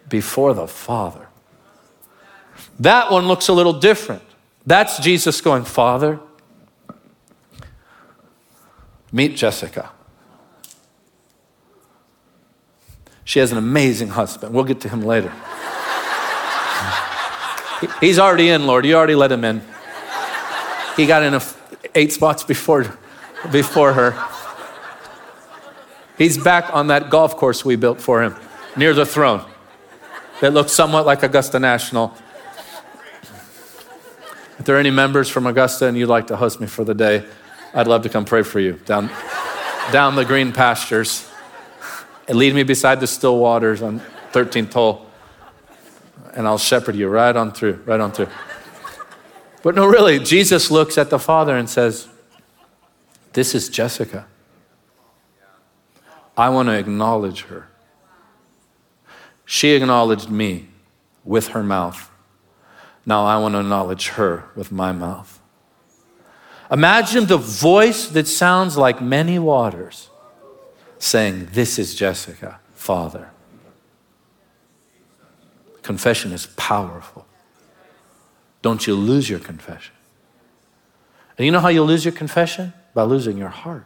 before 0.09 0.55
the 0.55 0.67
Father. 0.67 1.29
That 2.81 3.11
one 3.11 3.29
looks 3.29 3.49
a 3.49 3.53
little 3.53 3.75
different. 3.75 4.23
That's 4.65 4.99
Jesus 4.99 5.41
going, 5.41 5.65
Father, 5.65 6.19
meet 9.13 9.37
Jessica. 9.37 9.91
She 13.25 13.41
has 13.41 13.53
an 13.53 13.59
amazing 13.59 14.09
husband. 14.09 14.55
We'll 14.55 14.65
get 14.65 14.81
to 14.83 14.89
him 14.89 15.03
later. 15.03 15.31
He's 18.01 18.19
already 18.19 18.49
in, 18.49 18.67
Lord. 18.67 18.87
You 18.87 18.95
already 18.95 19.15
let 19.15 19.33
him 19.33 19.45
in. 19.45 19.63
He 20.97 21.07
got 21.07 21.23
in 21.23 21.39
eight 21.95 22.13
spots 22.13 22.45
before 22.45 22.97
before 23.51 23.93
her. 23.93 24.13
He's 26.19 26.39
back 26.39 26.73
on 26.73 26.87
that 26.87 27.11
golf 27.11 27.37
course 27.37 27.65
we 27.65 27.77
built 27.77 28.01
for 28.01 28.23
him 28.23 28.35
near 28.77 28.95
the 28.95 29.05
throne 29.05 29.45
that 30.41 30.53
looks 30.53 30.73
somewhat 30.73 31.07
like 31.07 31.23
Augusta 31.23 31.59
National. 31.59 32.15
If 34.59 34.65
there 34.65 34.77
are 34.77 34.81
any 34.81 34.91
members 34.91 35.29
from 35.29 35.47
Augusta 35.47 35.87
and 35.87 35.97
you'd 35.97 36.09
like 36.09 36.29
to 36.29 36.37
host 36.37 36.61
me 36.61 36.67
for 36.67 36.85
the 36.85 36.95
day, 36.95 37.25
I'd 37.75 37.87
love 37.87 38.03
to 38.03 38.09
come 38.09 38.25
pray 38.25 38.43
for 38.43 38.61
you 38.61 38.75
down, 38.87 39.11
down 39.93 40.17
the 40.17 40.25
green 40.25 40.53
pastures 40.53 41.31
and 42.29 42.39
lead 42.39 42.55
me 42.55 42.63
beside 42.63 43.01
the 43.01 43.07
still 43.07 43.39
waters 43.39 43.83
on 43.83 44.01
13th 44.33 44.73
hole. 44.73 45.07
And 46.35 46.47
I'll 46.47 46.59
shepherd 46.59 46.97
you 46.97 47.09
right 47.09 47.35
on 47.35 47.53
through, 47.53 47.83
right 47.85 48.01
on 48.01 48.13
through. 48.13 48.29
But 49.63 49.75
no, 49.75 49.87
really, 49.87 50.19
Jesus 50.19 50.71
looks 50.71 50.97
at 50.97 51.11
the 51.11 51.19
Father 51.19 51.57
and 51.57 51.69
says, 51.69 52.09
this 53.33 53.55
is 53.55 53.69
Jessica. 53.69 54.27
I 56.37 56.49
want 56.51 56.69
to 56.69 56.79
acknowledge 56.79 57.43
her. 57.43 57.69
She 59.45 59.71
acknowledged 59.71 60.31
me 60.31 60.69
with 61.25 61.49
her 61.49 61.63
mouth. 61.63 62.11
Now 63.05 63.25
I 63.25 63.39
want 63.39 63.55
to 63.55 63.61
acknowledge 63.61 64.09
her 64.11 64.51
with 64.55 64.73
my 64.73 64.93
mouth. 64.93 65.41
Imagine 66.71 67.27
the 67.27 67.37
voice 67.37 68.09
that 68.09 68.27
sounds 68.27 68.77
like 68.77 69.01
many 69.01 69.39
waters 69.39 70.11
saying, 70.99 71.51
This 71.53 71.79
is 71.79 71.95
Jessica, 71.95 72.59
Father. 72.75 73.31
Confession 75.83 76.33
is 76.33 76.47
powerful. 76.57 77.27
Don't 78.63 78.87
you 78.87 78.97
lose 78.97 79.31
your 79.31 79.39
confession. 79.39 79.95
And 81.39 81.47
you 81.47 81.53
know 81.53 81.61
how 81.61 81.69
you 81.69 81.85
lose 81.85 82.05
your 82.05 82.13
confession? 82.13 82.73
by 82.97 83.03
losing 83.03 83.37
your 83.37 83.51
heart. 83.51 83.85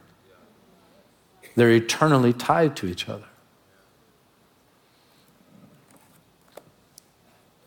They're 1.55 1.71
eternally 1.71 2.33
tied 2.33 2.75
to 2.77 2.87
each 2.87 3.09
other. 3.09 3.25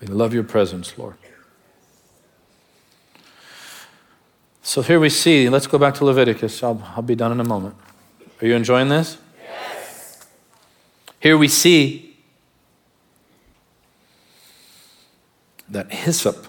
We 0.00 0.06
love 0.06 0.34
your 0.34 0.44
presence, 0.44 0.98
Lord. 0.98 1.16
So 4.62 4.82
here 4.82 4.98
we 4.98 5.08
see, 5.08 5.48
let's 5.48 5.66
go 5.66 5.78
back 5.78 5.94
to 5.96 6.04
Leviticus. 6.04 6.62
I'll, 6.62 6.82
I'll 6.96 7.02
be 7.02 7.14
done 7.14 7.32
in 7.32 7.40
a 7.40 7.44
moment. 7.44 7.76
Are 8.40 8.46
you 8.46 8.54
enjoying 8.54 8.88
this? 8.88 9.18
Yes. 9.42 10.26
Here 11.20 11.38
we 11.38 11.48
see 11.48 12.16
that 15.68 15.92
hyssop. 15.92 16.46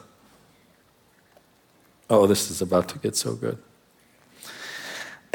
Oh, 2.10 2.26
this 2.28 2.50
is 2.50 2.62
about 2.62 2.88
to 2.90 3.00
get 3.00 3.16
so 3.16 3.36
good. 3.36 3.58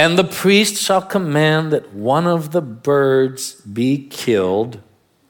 And 0.01 0.16
the 0.16 0.24
priest 0.24 0.82
shall 0.82 1.03
command 1.03 1.72
that 1.72 1.92
one 1.92 2.26
of 2.26 2.53
the 2.53 2.62
birds 2.62 3.57
be 3.57 4.09
killed 4.09 4.80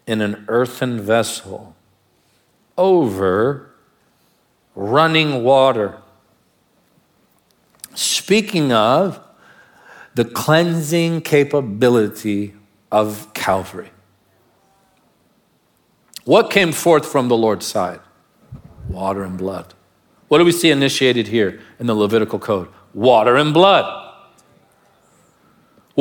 in 0.06 0.20
an 0.20 0.44
earthen 0.46 1.00
vessel 1.00 1.74
over 2.78 3.74
running 4.76 5.42
water. 5.42 5.98
Speaking 7.96 8.70
of 8.70 9.18
the 10.14 10.24
cleansing 10.24 11.22
capability 11.22 12.54
of 12.92 13.34
Calvary. 13.34 13.90
What 16.24 16.48
came 16.48 16.70
forth 16.70 17.10
from 17.10 17.26
the 17.26 17.36
Lord's 17.36 17.66
side? 17.66 17.98
Water 18.88 19.24
and 19.24 19.36
blood. 19.36 19.74
What 20.28 20.38
do 20.38 20.44
we 20.44 20.52
see 20.52 20.70
initiated 20.70 21.26
here 21.26 21.60
in 21.80 21.88
the 21.88 21.94
Levitical 21.94 22.38
code? 22.38 22.68
Water 22.94 23.34
and 23.34 23.52
blood. 23.52 23.99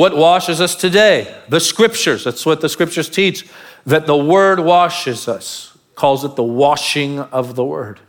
What 0.00 0.16
washes 0.16 0.62
us 0.62 0.76
today? 0.76 1.36
The 1.50 1.60
scriptures. 1.60 2.24
That's 2.24 2.46
what 2.46 2.62
the 2.62 2.70
scriptures 2.70 3.10
teach, 3.10 3.46
that 3.84 4.06
the 4.06 4.16
word 4.16 4.58
washes 4.58 5.28
us, 5.28 5.76
calls 5.94 6.24
it 6.24 6.36
the 6.36 6.42
washing 6.42 7.18
of 7.18 7.54
the 7.54 7.66
word. 7.66 8.00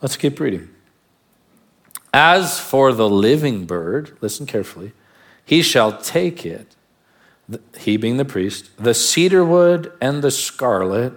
Let's 0.00 0.16
keep 0.16 0.38
reading. 0.38 0.68
As 2.12 2.60
for 2.60 2.92
the 2.92 3.08
living 3.08 3.66
bird, 3.66 4.16
listen 4.20 4.46
carefully, 4.46 4.92
he 5.44 5.60
shall 5.60 5.98
take 5.98 6.46
it, 6.46 6.76
he 7.76 7.96
being 7.96 8.16
the 8.16 8.24
priest, 8.24 8.70
the 8.76 8.94
cedar 8.94 9.44
wood 9.44 9.92
and 10.00 10.22
the 10.22 10.30
scarlet 10.30 11.14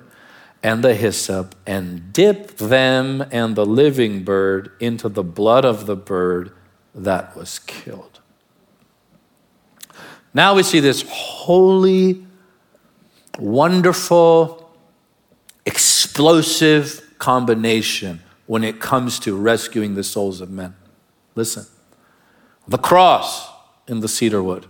and 0.64 0.84
the 0.84 0.96
hyssop, 0.96 1.54
and 1.68 2.12
dip 2.12 2.58
them 2.58 3.24
and 3.30 3.56
the 3.56 3.68
living 3.68 4.24
bird 4.24 4.72
into 4.80 5.08
the 5.08 5.24
blood 5.24 5.64
of 5.64 5.86
the 5.86 5.96
bird 5.96 6.54
that 6.96 7.38
was 7.38 7.60
killed. 7.60 8.17
Now 10.38 10.54
we 10.54 10.62
see 10.62 10.80
this 10.80 11.04
holy, 11.10 12.24
wonderful, 13.40 14.72
explosive 15.66 17.02
combination 17.18 18.22
when 18.46 18.64
it 18.64 18.80
comes 18.80 19.18
to 19.22 19.36
rescuing 19.36 19.96
the 19.96 20.04
souls 20.04 20.40
of 20.40 20.52
men. 20.52 20.76
Listen 21.34 21.66
the 22.68 22.78
cross 22.78 23.50
in 23.88 24.02
the 24.02 24.08
cedar 24.08 24.44
wood, 24.44 24.68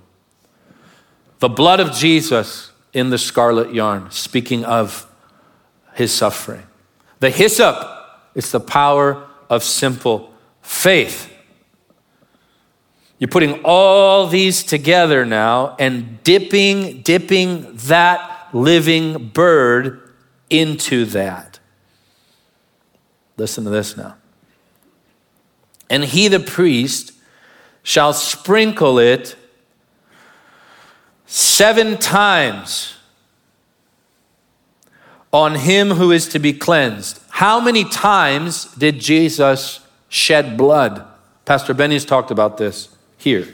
the 1.39 1.49
blood 1.49 1.81
of 1.81 1.91
Jesus 1.91 2.71
in 2.93 3.09
the 3.09 3.17
scarlet 3.17 3.73
yarn, 3.73 4.09
speaking 4.09 4.63
of 4.63 5.05
his 5.95 6.13
suffering. 6.13 6.63
The 7.19 7.29
hyssop 7.29 7.75
is 8.35 8.53
the 8.53 8.61
power 8.61 9.27
of 9.49 9.65
simple 9.65 10.31
faith. 10.61 11.29
You're 13.19 13.29
putting 13.29 13.61
all 13.63 14.27
these 14.27 14.63
together 14.63 15.25
now 15.25 15.75
and 15.79 16.21
dipping, 16.23 17.01
dipping 17.01 17.75
that 17.75 18.49
living 18.53 19.29
bird 19.29 20.13
into 20.49 21.05
that. 21.05 21.59
Listen 23.37 23.63
to 23.63 23.69
this 23.69 23.97
now. 23.97 24.15
And 25.89 26.03
he, 26.03 26.27
the 26.27 26.39
priest, 26.39 27.13
shall 27.81 28.13
sprinkle 28.13 28.99
it 28.99 29.35
seven 31.25 31.97
times 31.97 32.95
on 35.31 35.55
him 35.55 35.91
who 35.91 36.11
is 36.11 36.27
to 36.29 36.39
be 36.39 36.53
cleansed. 36.53 37.19
How 37.29 37.59
many 37.59 37.83
times 37.83 38.65
did 38.75 38.99
Jesus 38.99 39.79
shed 40.09 40.57
blood? 40.57 41.05
Pastor 41.45 41.73
Benny's 41.73 42.05
talked 42.05 42.31
about 42.31 42.57
this 42.57 42.96
here. 43.27 43.47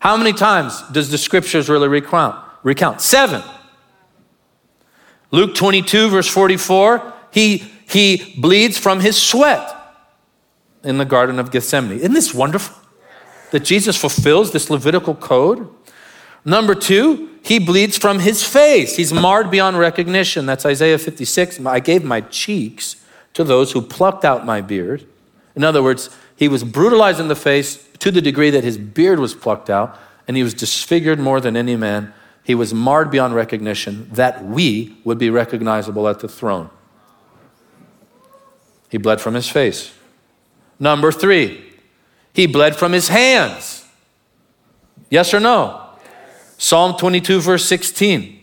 How 0.00 0.16
many 0.16 0.32
times 0.32 0.82
does 0.90 1.10
the 1.10 1.18
scriptures 1.18 1.68
really 1.68 1.88
recount? 1.88 2.36
Recount 2.64 3.00
seven. 3.00 3.42
Luke 5.30 5.54
22, 5.54 6.08
verse 6.10 6.28
44, 6.28 7.12
he, 7.30 7.58
he 7.88 8.34
bleeds 8.38 8.76
from 8.76 9.00
his 9.00 9.20
sweat 9.20 9.68
in 10.82 10.98
the 10.98 11.04
Garden 11.04 11.38
of 11.38 11.50
Gethsemane. 11.50 11.98
Isn't 11.98 12.12
this 12.12 12.34
wonderful? 12.34 12.76
That 13.50 13.60
Jesus 13.60 13.96
fulfills 13.96 14.52
this 14.52 14.68
Levitical 14.68 15.14
code. 15.14 15.68
Number 16.44 16.74
two, 16.74 17.30
he 17.44 17.58
bleeds 17.58 17.96
from 17.96 18.18
his 18.18 18.46
face. 18.46 18.96
He's 18.96 19.12
marred 19.12 19.50
beyond 19.50 19.78
recognition. 19.78 20.44
That's 20.44 20.66
Isaiah 20.66 20.98
56. 20.98 21.64
I 21.66 21.80
gave 21.80 22.04
my 22.04 22.20
cheeks 22.20 22.96
to 23.34 23.44
those 23.44 23.72
who 23.72 23.80
plucked 23.80 24.24
out 24.24 24.44
my 24.44 24.60
beard. 24.60 25.06
In 25.56 25.62
other 25.62 25.82
words, 25.82 26.10
he 26.36 26.48
was 26.48 26.64
brutalized 26.64 27.20
in 27.20 27.28
the 27.28 27.36
face 27.36 27.86
to 27.98 28.10
the 28.10 28.20
degree 28.20 28.50
that 28.50 28.64
his 28.64 28.76
beard 28.78 29.18
was 29.18 29.34
plucked 29.34 29.70
out, 29.70 29.98
and 30.26 30.36
he 30.36 30.42
was 30.42 30.54
disfigured 30.54 31.18
more 31.18 31.40
than 31.40 31.56
any 31.56 31.76
man. 31.76 32.12
He 32.42 32.54
was 32.54 32.74
marred 32.74 33.10
beyond 33.10 33.34
recognition 33.34 34.08
that 34.12 34.44
we 34.44 34.96
would 35.04 35.18
be 35.18 35.30
recognizable 35.30 36.08
at 36.08 36.20
the 36.20 36.28
throne. 36.28 36.70
He 38.90 38.98
bled 38.98 39.20
from 39.20 39.34
his 39.34 39.48
face. 39.48 39.92
Number 40.78 41.10
three, 41.10 41.72
he 42.32 42.46
bled 42.46 42.76
from 42.76 42.92
his 42.92 43.08
hands. 43.08 43.86
Yes 45.10 45.32
or 45.32 45.40
no? 45.40 45.80
Psalm 46.58 46.96
22, 46.96 47.40
verse 47.40 47.64
16. 47.64 48.40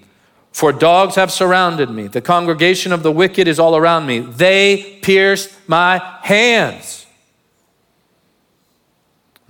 For 0.51 0.71
dogs 0.73 1.15
have 1.15 1.31
surrounded 1.31 1.89
me. 1.89 2.07
The 2.07 2.21
congregation 2.21 2.91
of 2.91 3.03
the 3.03 3.11
wicked 3.11 3.47
is 3.47 3.59
all 3.59 3.75
around 3.75 4.05
me. 4.05 4.19
They 4.19 4.99
pierced 5.01 5.55
my 5.67 5.97
hands. 6.23 7.00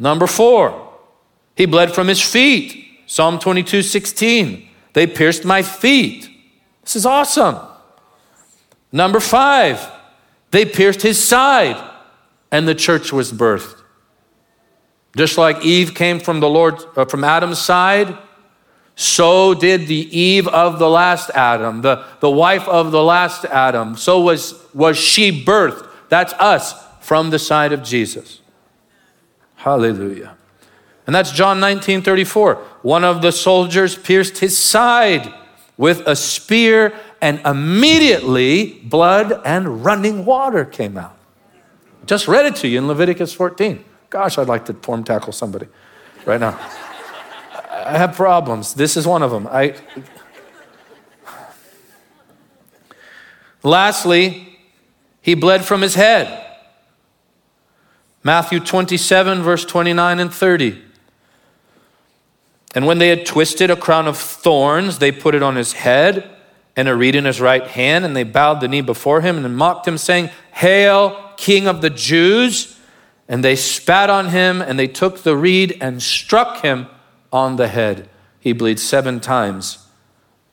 Number 0.01 0.25
four, 0.25 0.89
he 1.55 1.67
bled 1.67 1.93
from 1.93 2.07
his 2.07 2.19
feet. 2.19 3.03
Psalm 3.05 3.37
22, 3.37 3.83
16. 3.83 4.67
They 4.93 5.05
pierced 5.05 5.45
my 5.45 5.61
feet. 5.61 6.27
This 6.81 6.95
is 6.95 7.05
awesome. 7.05 7.59
Number 8.91 9.19
five, 9.19 9.87
they 10.49 10.65
pierced 10.65 11.03
his 11.03 11.23
side, 11.23 11.77
and 12.51 12.67
the 12.67 12.73
church 12.73 13.13
was 13.13 13.31
birthed. 13.31 13.79
Just 15.15 15.37
like 15.37 15.63
Eve 15.63 15.93
came 15.93 16.19
from 16.19 16.39
the 16.39 16.49
Lord, 16.49 16.83
uh, 16.95 17.05
from 17.05 17.23
Adam's 17.23 17.59
side, 17.59 18.17
so 18.95 19.53
did 19.53 19.85
the 19.85 20.17
Eve 20.17 20.47
of 20.47 20.79
the 20.79 20.89
last 20.89 21.29
Adam, 21.35 21.83
the, 21.83 22.03
the 22.21 22.31
wife 22.31 22.67
of 22.67 22.91
the 22.91 23.03
last 23.03 23.45
Adam. 23.45 23.95
So 23.95 24.19
was, 24.19 24.55
was 24.73 24.97
she 24.97 25.45
birthed. 25.45 25.87
That's 26.09 26.33
us 26.33 26.73
from 27.01 27.29
the 27.29 27.37
side 27.37 27.71
of 27.71 27.83
Jesus. 27.83 28.40
Hallelujah. 29.61 30.35
And 31.05 31.15
that's 31.15 31.31
John 31.31 31.59
19 31.59 32.01
34. 32.01 32.55
One 32.81 33.03
of 33.03 33.21
the 33.21 33.31
soldiers 33.31 33.95
pierced 33.95 34.39
his 34.39 34.57
side 34.57 35.31
with 35.77 36.01
a 36.07 36.15
spear, 36.15 36.93
and 37.21 37.39
immediately 37.45 38.73
blood 38.83 39.39
and 39.45 39.85
running 39.85 40.25
water 40.25 40.65
came 40.65 40.97
out. 40.97 41.15
Just 42.07 42.27
read 42.27 42.47
it 42.47 42.55
to 42.57 42.67
you 42.67 42.79
in 42.79 42.87
Leviticus 42.87 43.33
14. 43.33 43.83
Gosh, 44.09 44.39
I'd 44.39 44.47
like 44.47 44.65
to 44.65 44.73
form 44.73 45.03
tackle 45.03 45.31
somebody 45.31 45.67
right 46.25 46.39
now. 46.39 46.59
I 47.71 47.97
have 47.97 48.15
problems. 48.15 48.73
This 48.73 48.97
is 48.97 49.05
one 49.05 49.21
of 49.21 49.29
them. 49.29 49.47
I 49.47 49.75
Lastly, 53.61 54.57
he 55.21 55.35
bled 55.35 55.63
from 55.63 55.81
his 55.81 55.93
head. 55.93 56.50
Matthew 58.23 58.59
27, 58.59 59.41
verse 59.41 59.65
29 59.65 60.19
and 60.19 60.33
30. 60.33 60.81
And 62.73 62.85
when 62.85 62.99
they 62.99 63.09
had 63.09 63.25
twisted 63.25 63.69
a 63.69 63.75
crown 63.75 64.07
of 64.07 64.17
thorns, 64.17 64.99
they 64.99 65.11
put 65.11 65.35
it 65.35 65.43
on 65.43 65.55
his 65.55 65.73
head 65.73 66.29
and 66.75 66.87
a 66.87 66.95
reed 66.95 67.15
in 67.15 67.25
his 67.25 67.41
right 67.41 67.67
hand, 67.67 68.05
and 68.05 68.15
they 68.15 68.23
bowed 68.23 68.61
the 68.61 68.67
knee 68.67 68.81
before 68.81 69.21
him 69.21 69.43
and 69.43 69.57
mocked 69.57 69.87
him, 69.87 69.97
saying, 69.97 70.29
Hail, 70.53 71.33
King 71.35 71.67
of 71.67 71.81
the 71.81 71.89
Jews! 71.89 72.77
And 73.27 73.43
they 73.43 73.55
spat 73.55 74.09
on 74.09 74.29
him, 74.29 74.61
and 74.61 74.79
they 74.79 74.87
took 74.87 75.23
the 75.23 75.35
reed 75.35 75.77
and 75.81 76.01
struck 76.01 76.61
him 76.61 76.87
on 77.31 77.57
the 77.57 77.67
head. 77.67 78.09
He 78.39 78.53
bleeds 78.53 78.81
seven 78.81 79.19
times, 79.19 79.85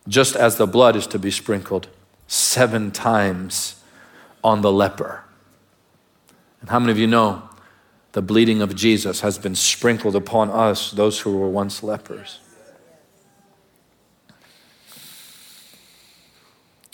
just 0.08 0.34
as 0.34 0.56
the 0.56 0.66
blood 0.66 0.96
is 0.96 1.06
to 1.08 1.18
be 1.18 1.30
sprinkled 1.30 1.88
seven 2.26 2.90
times 2.90 3.82
on 4.44 4.60
the 4.60 4.72
leper. 4.72 5.24
And 6.60 6.70
how 6.70 6.78
many 6.78 6.92
of 6.92 6.98
you 6.98 7.06
know 7.06 7.47
the 8.18 8.22
bleeding 8.22 8.60
of 8.60 8.74
Jesus 8.74 9.20
has 9.20 9.38
been 9.38 9.54
sprinkled 9.54 10.16
upon 10.16 10.50
us, 10.50 10.90
those 10.90 11.20
who 11.20 11.38
were 11.38 11.48
once 11.48 11.84
lepers? 11.84 12.40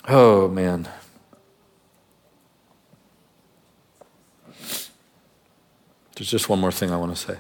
Oh, 0.07 0.49
man. 0.49 0.87
There's 6.15 6.31
just 6.31 6.51
one 6.51 6.61
more 6.61 6.71
thing 6.71 6.91
I 6.91 6.99
want 6.99 7.17
to 7.17 7.19
say. 7.19 7.39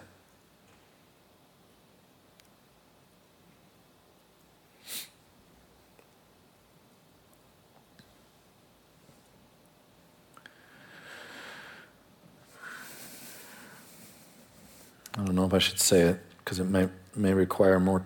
I 15.16 15.24
don't 15.24 15.34
know 15.34 15.44
if 15.44 15.54
I 15.54 15.58
should 15.58 15.78
say 15.78 16.00
it 16.00 16.20
because 16.38 16.58
it 16.58 16.64
may, 16.64 16.88
may 17.14 17.32
require 17.32 17.78
more, 17.78 18.04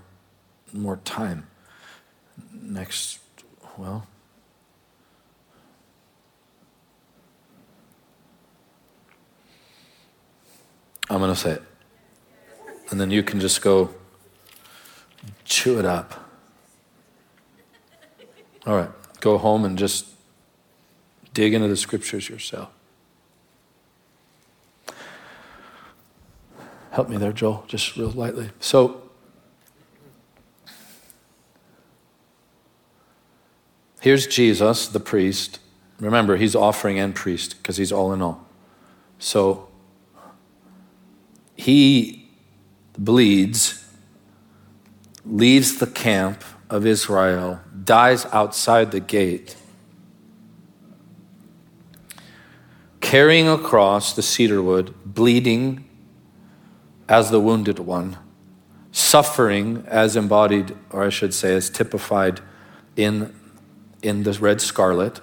more 0.73 0.99
time. 1.05 1.47
Next, 2.53 3.21
well, 3.79 4.07
I'm 11.09 11.19
going 11.19 11.33
to 11.33 11.37
say 11.37 11.53
it. 11.53 11.63
And 12.91 13.01
then 13.01 13.11
you 13.11 13.23
can 13.23 13.41
just 13.41 13.63
go 13.63 13.95
chew 15.45 15.79
it 15.79 15.85
up. 15.87 16.31
All 18.67 18.77
right, 18.77 18.91
go 19.21 19.39
home 19.39 19.65
and 19.65 19.79
just 19.79 20.07
dig 21.33 21.55
into 21.55 21.69
the 21.69 21.77
scriptures 21.77 22.29
yourself. 22.29 22.69
Help 26.91 27.09
me 27.09 27.17
there, 27.17 27.33
Joel, 27.33 27.65
just 27.69 27.97
real 27.97 28.11
lightly. 28.11 28.51
So, 28.61 29.03
here's 34.01 34.27
Jesus, 34.27 34.89
the 34.89 35.01
priest. 35.01 35.61
Remember, 36.01 36.37
he's 36.37 36.55
offering 36.55 36.99
and 36.99 37.15
priest 37.15 37.57
because 37.59 37.77
he's 37.77 37.93
all 37.93 38.13
in 38.13 38.23
all. 38.23 38.47
So, 39.19 39.69
he 41.57 42.29
bleeds, 42.97 43.85
leaves 45.27 45.79
the 45.79 45.87
camp 45.87 46.43
of 46.71 46.87
Israel, 46.87 47.61
dies 47.85 48.27
outside 48.27 48.93
the 48.93 49.01
gate, 49.01 49.57
carrying 53.01 53.49
across 53.49 54.15
the 54.15 54.23
cedar 54.23 54.63
wood, 54.63 54.95
bleeding 55.05 55.88
as 57.09 57.31
the 57.31 57.41
wounded 57.41 57.79
one, 57.79 58.19
suffering 58.93 59.85
as 59.87 60.17
embodied, 60.17 60.77
or 60.91 61.05
I 61.05 61.09
should 61.09 61.33
say, 61.33 61.55
as 61.55 61.71
typified 61.71 62.41
in, 62.97 63.35
in 64.03 64.25
the 64.25 64.33
red 64.33 64.61
scarlet. 64.61 65.21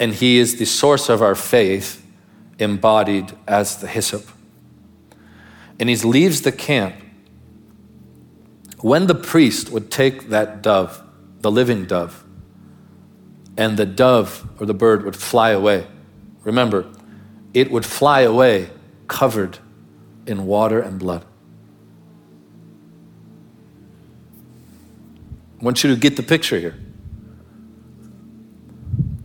And 0.00 0.14
he 0.14 0.38
is 0.38 0.58
the 0.58 0.64
source 0.64 1.08
of 1.08 1.22
our 1.22 1.34
faith, 1.34 2.04
embodied 2.58 3.32
as 3.46 3.76
the 3.76 3.86
hyssop. 3.86 4.26
And 5.78 5.88
he 5.88 5.96
leaves 5.96 6.42
the 6.42 6.52
camp. 6.52 6.94
When 8.80 9.06
the 9.06 9.14
priest 9.14 9.70
would 9.70 9.90
take 9.90 10.28
that 10.30 10.62
dove, 10.62 11.02
the 11.40 11.50
living 11.50 11.86
dove, 11.86 12.24
and 13.56 13.76
the 13.76 13.86
dove 13.86 14.48
or 14.60 14.66
the 14.66 14.74
bird 14.74 15.04
would 15.04 15.16
fly 15.16 15.50
away, 15.50 15.86
remember, 16.42 16.86
it 17.54 17.70
would 17.70 17.86
fly 17.86 18.20
away 18.20 18.70
covered 19.08 19.58
in 20.26 20.46
water 20.46 20.80
and 20.80 20.98
blood. 20.98 21.24
I 25.60 25.64
want 25.64 25.82
you 25.82 25.90
to 25.90 25.96
get 25.96 26.16
the 26.16 26.22
picture 26.22 26.58
here. 26.58 26.76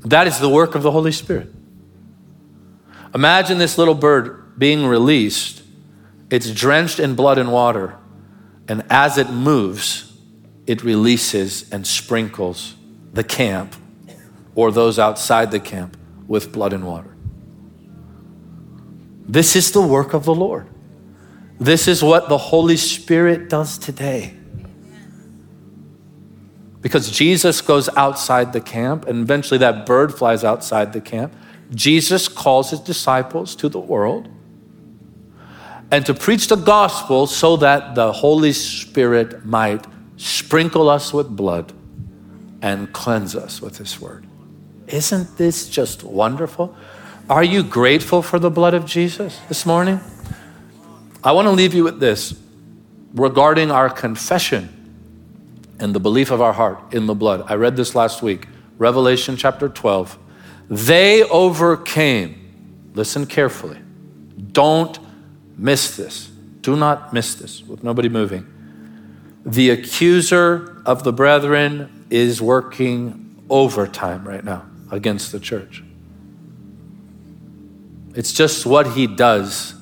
That 0.05 0.27
is 0.27 0.39
the 0.39 0.49
work 0.49 0.75
of 0.75 0.83
the 0.83 0.91
Holy 0.91 1.11
Spirit. 1.11 1.49
Imagine 3.13 3.57
this 3.57 3.77
little 3.77 3.95
bird 3.95 4.57
being 4.57 4.85
released 4.85 5.61
It's 6.31 6.49
drenched 6.49 6.99
in 6.99 7.13
blood 7.15 7.37
and 7.37 7.51
water. 7.51 7.97
And 8.67 8.83
as 8.89 9.17
it 9.17 9.29
moves, 9.29 10.17
it 10.65 10.81
releases 10.81 11.69
and 11.71 11.85
sprinkles 11.85 12.75
the 13.13 13.23
camp 13.23 13.75
or 14.55 14.71
those 14.71 14.97
outside 14.97 15.51
the 15.51 15.59
camp 15.59 15.97
with 16.27 16.53
blood 16.53 16.71
and 16.71 16.87
water. 16.87 17.13
This 19.27 19.57
is 19.57 19.71
the 19.71 19.81
work 19.81 20.13
of 20.13 20.23
the 20.23 20.33
Lord. 20.33 20.67
This 21.61 21.87
is 21.87 22.01
what 22.01 22.27
the 22.27 22.39
Holy 22.39 22.75
Spirit 22.75 23.47
does 23.47 23.77
today. 23.77 24.33
Because 26.81 27.11
Jesus 27.11 27.61
goes 27.61 27.87
outside 27.89 28.51
the 28.51 28.59
camp, 28.59 29.07
and 29.07 29.21
eventually 29.21 29.59
that 29.59 29.85
bird 29.85 30.17
flies 30.17 30.43
outside 30.43 30.91
the 30.91 30.99
camp. 30.99 31.31
Jesus 31.75 32.27
calls 32.27 32.71
his 32.71 32.79
disciples 32.79 33.55
to 33.57 33.69
the 33.69 33.79
world 33.79 34.27
and 35.91 36.03
to 36.07 36.15
preach 36.15 36.47
the 36.47 36.55
gospel 36.55 37.27
so 37.27 37.57
that 37.57 37.93
the 37.93 38.11
Holy 38.11 38.53
Spirit 38.53 39.45
might 39.45 39.85
sprinkle 40.17 40.89
us 40.89 41.13
with 41.13 41.27
blood 41.29 41.73
and 42.63 42.91
cleanse 42.91 43.35
us 43.35 43.61
with 43.61 43.77
his 43.77 44.01
word. 44.01 44.25
Isn't 44.87 45.37
this 45.37 45.69
just 45.69 46.03
wonderful? 46.03 46.75
Are 47.29 47.43
you 47.43 47.61
grateful 47.61 48.23
for 48.23 48.39
the 48.39 48.49
blood 48.49 48.73
of 48.73 48.87
Jesus 48.87 49.39
this 49.47 49.63
morning? 49.63 49.99
I 51.23 51.33
want 51.33 51.45
to 51.47 51.51
leave 51.51 51.73
you 51.73 51.83
with 51.83 51.99
this 51.99 52.33
regarding 53.13 53.69
our 53.71 53.89
confession 53.89 54.77
and 55.79 55.93
the 55.93 55.99
belief 55.99 56.31
of 56.31 56.41
our 56.41 56.53
heart 56.53 56.93
in 56.93 57.05
the 57.05 57.15
blood. 57.15 57.43
I 57.47 57.55
read 57.55 57.75
this 57.75 57.95
last 57.95 58.21
week, 58.21 58.47
Revelation 58.77 59.37
chapter 59.37 59.69
12. 59.69 60.17
They 60.69 61.23
overcame, 61.23 62.91
listen 62.93 63.25
carefully, 63.25 63.79
don't 64.51 64.97
miss 65.57 65.95
this. 65.95 66.27
Do 66.61 66.75
not 66.75 67.13
miss 67.13 67.35
this 67.35 67.63
with 67.63 67.83
nobody 67.83 68.09
moving. 68.09 68.47
The 69.45 69.71
accuser 69.71 70.81
of 70.85 71.03
the 71.03 71.11
brethren 71.11 72.05
is 72.09 72.41
working 72.41 73.43
overtime 73.49 74.27
right 74.27 74.43
now 74.43 74.65
against 74.91 75.31
the 75.31 75.39
church. 75.39 75.83
It's 78.15 78.33
just 78.33 78.65
what 78.65 78.91
he 78.93 79.07
does. 79.07 79.73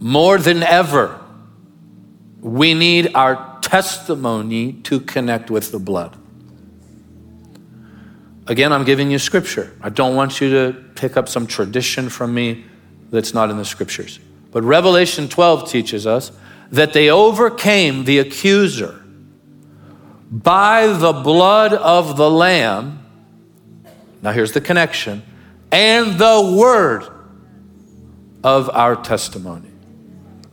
More 0.00 0.38
than 0.38 0.62
ever, 0.62 1.20
we 2.40 2.72
need 2.74 3.14
our 3.14 3.60
testimony 3.60 4.72
to 4.84 4.98
connect 5.00 5.50
with 5.50 5.70
the 5.70 5.78
blood. 5.78 6.16
Again, 8.46 8.72
I'm 8.72 8.84
giving 8.84 9.10
you 9.10 9.18
scripture. 9.18 9.72
I 9.80 9.90
don't 9.90 10.16
want 10.16 10.40
you 10.40 10.50
to 10.50 10.84
pick 10.96 11.16
up 11.16 11.28
some 11.28 11.46
tradition 11.46 12.08
from 12.08 12.34
me 12.34 12.64
that's 13.10 13.34
not 13.34 13.50
in 13.50 13.58
the 13.58 13.64
scriptures. 13.64 14.18
But 14.50 14.64
Revelation 14.64 15.28
12 15.28 15.70
teaches 15.70 16.06
us 16.06 16.32
that 16.70 16.92
they 16.92 17.10
overcame 17.10 18.04
the 18.04 18.18
accuser 18.18 19.00
by 20.30 20.86
the 20.86 21.12
blood 21.12 21.74
of 21.74 22.16
the 22.16 22.30
Lamb. 22.30 23.06
Now, 24.22 24.32
here's 24.32 24.52
the 24.52 24.60
connection 24.60 25.22
and 25.70 26.18
the 26.18 26.56
word 26.58 27.06
of 28.42 28.70
our 28.70 28.96
testimony. 28.96 29.69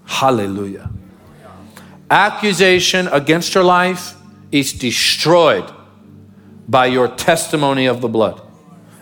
Hallelujah. 0.07 0.89
Accusation 2.09 3.07
against 3.09 3.53
your 3.53 3.63
life 3.63 4.15
is 4.51 4.73
destroyed 4.73 5.69
by 6.67 6.85
your 6.85 7.09
testimony 7.09 7.85
of 7.85 8.01
the 8.01 8.07
blood. 8.07 8.41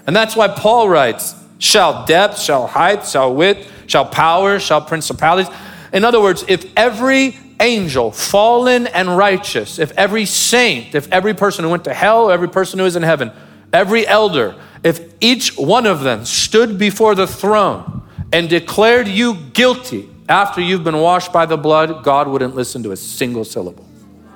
And 0.07 0.15
that's 0.15 0.35
why 0.35 0.47
Paul 0.47 0.89
writes, 0.89 1.35
shall 1.59 2.05
depth, 2.05 2.39
shall 2.39 2.67
height, 2.67 3.05
shall 3.07 3.33
width, 3.33 3.71
shall 3.87 4.05
power, 4.05 4.59
shall 4.59 4.81
principalities. 4.81 5.53
In 5.93 6.03
other 6.03 6.19
words, 6.19 6.43
if 6.47 6.71
every 6.75 7.37
angel, 7.59 8.11
fallen 8.11 8.87
and 8.87 9.15
righteous, 9.15 9.79
if 9.79 9.91
every 9.91 10.25
saint, 10.25 10.95
if 10.95 11.09
every 11.11 11.33
person 11.33 11.63
who 11.63 11.69
went 11.69 11.85
to 11.85 11.93
hell, 11.93 12.31
every 12.31 12.49
person 12.49 12.79
who 12.79 12.85
is 12.85 12.95
in 12.95 13.03
heaven, 13.03 13.31
every 13.71 14.05
elder, 14.07 14.55
if 14.83 15.13
each 15.21 15.55
one 15.55 15.85
of 15.85 16.01
them 16.01 16.25
stood 16.25 16.77
before 16.77 17.15
the 17.15 17.27
throne 17.27 18.03
and 18.33 18.49
declared 18.49 19.07
you 19.07 19.35
guilty 19.53 20.09
after 20.27 20.61
you've 20.61 20.83
been 20.83 20.97
washed 20.97 21.31
by 21.31 21.45
the 21.45 21.57
blood, 21.57 22.03
God 22.03 22.27
wouldn't 22.27 22.55
listen 22.55 22.83
to 22.83 22.91
a 22.91 22.97
single 22.97 23.45
syllable. 23.45 23.85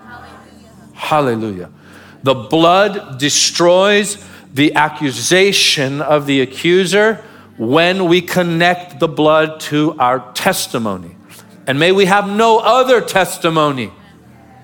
Hallelujah. 0.03 0.93
Hallelujah. 0.93 1.69
The 2.23 2.35
blood 2.35 3.17
destroys 3.17 4.23
the 4.53 4.75
accusation 4.75 6.01
of 6.01 6.25
the 6.25 6.41
accuser 6.41 7.23
when 7.57 8.05
we 8.05 8.21
connect 8.21 8.99
the 8.99 9.07
blood 9.07 9.59
to 9.59 9.95
our 9.99 10.31
testimony. 10.33 11.15
And 11.67 11.79
may 11.79 11.91
we 11.91 12.05
have 12.05 12.27
no 12.29 12.59
other 12.59 13.01
testimony 13.01 13.91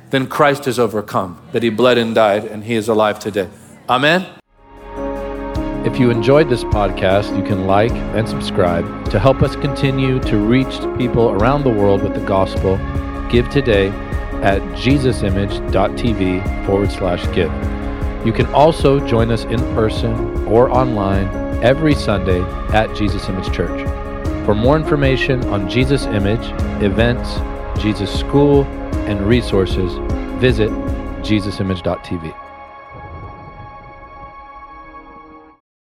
than 0.09 0.27
Christ 0.27 0.65
has 0.65 0.79
overcome, 0.79 1.41
that 1.51 1.61
he 1.61 1.69
bled 1.69 1.97
and 1.97 2.15
died, 2.15 2.45
and 2.45 2.63
he 2.63 2.75
is 2.75 2.87
alive 2.87 3.19
today. 3.19 3.49
Amen. 3.89 4.25
If 5.85 5.99
you 5.99 6.09
enjoyed 6.09 6.49
this 6.49 6.63
podcast, 6.63 7.37
you 7.37 7.43
can 7.43 7.67
like 7.67 7.91
and 7.91 8.27
subscribe 8.27 9.07
to 9.11 9.19
help 9.19 9.43
us 9.43 9.55
continue 9.55 10.19
to 10.21 10.37
reach 10.39 10.79
people 10.97 11.29
around 11.29 11.63
the 11.63 11.69
world 11.69 12.01
with 12.01 12.15
the 12.15 12.25
gospel. 12.25 12.77
Give 13.29 13.47
today 13.51 13.89
at 14.41 14.63
jesusimage.tv 14.73 16.65
forward 16.65 16.91
slash 16.91 17.23
give. 17.35 17.51
You 18.25 18.33
can 18.33 18.47
also 18.47 18.99
join 19.05 19.29
us 19.29 19.43
in 19.43 19.59
person 19.75 20.47
or 20.47 20.71
online 20.71 21.27
every 21.63 21.93
Sunday 21.93 22.41
at 22.73 22.95
Jesus 22.95 23.29
Image 23.29 23.53
Church. 23.53 23.87
For 24.43 24.55
more 24.55 24.77
information 24.77 25.43
on 25.49 25.69
Jesus 25.69 26.07
Image, 26.07 26.51
events, 26.81 27.35
Jesus 27.79 28.11
School, 28.11 28.63
and 29.05 29.21
resources, 29.21 29.93
visit 30.39 30.71
jesusimage.tv. 31.21 32.44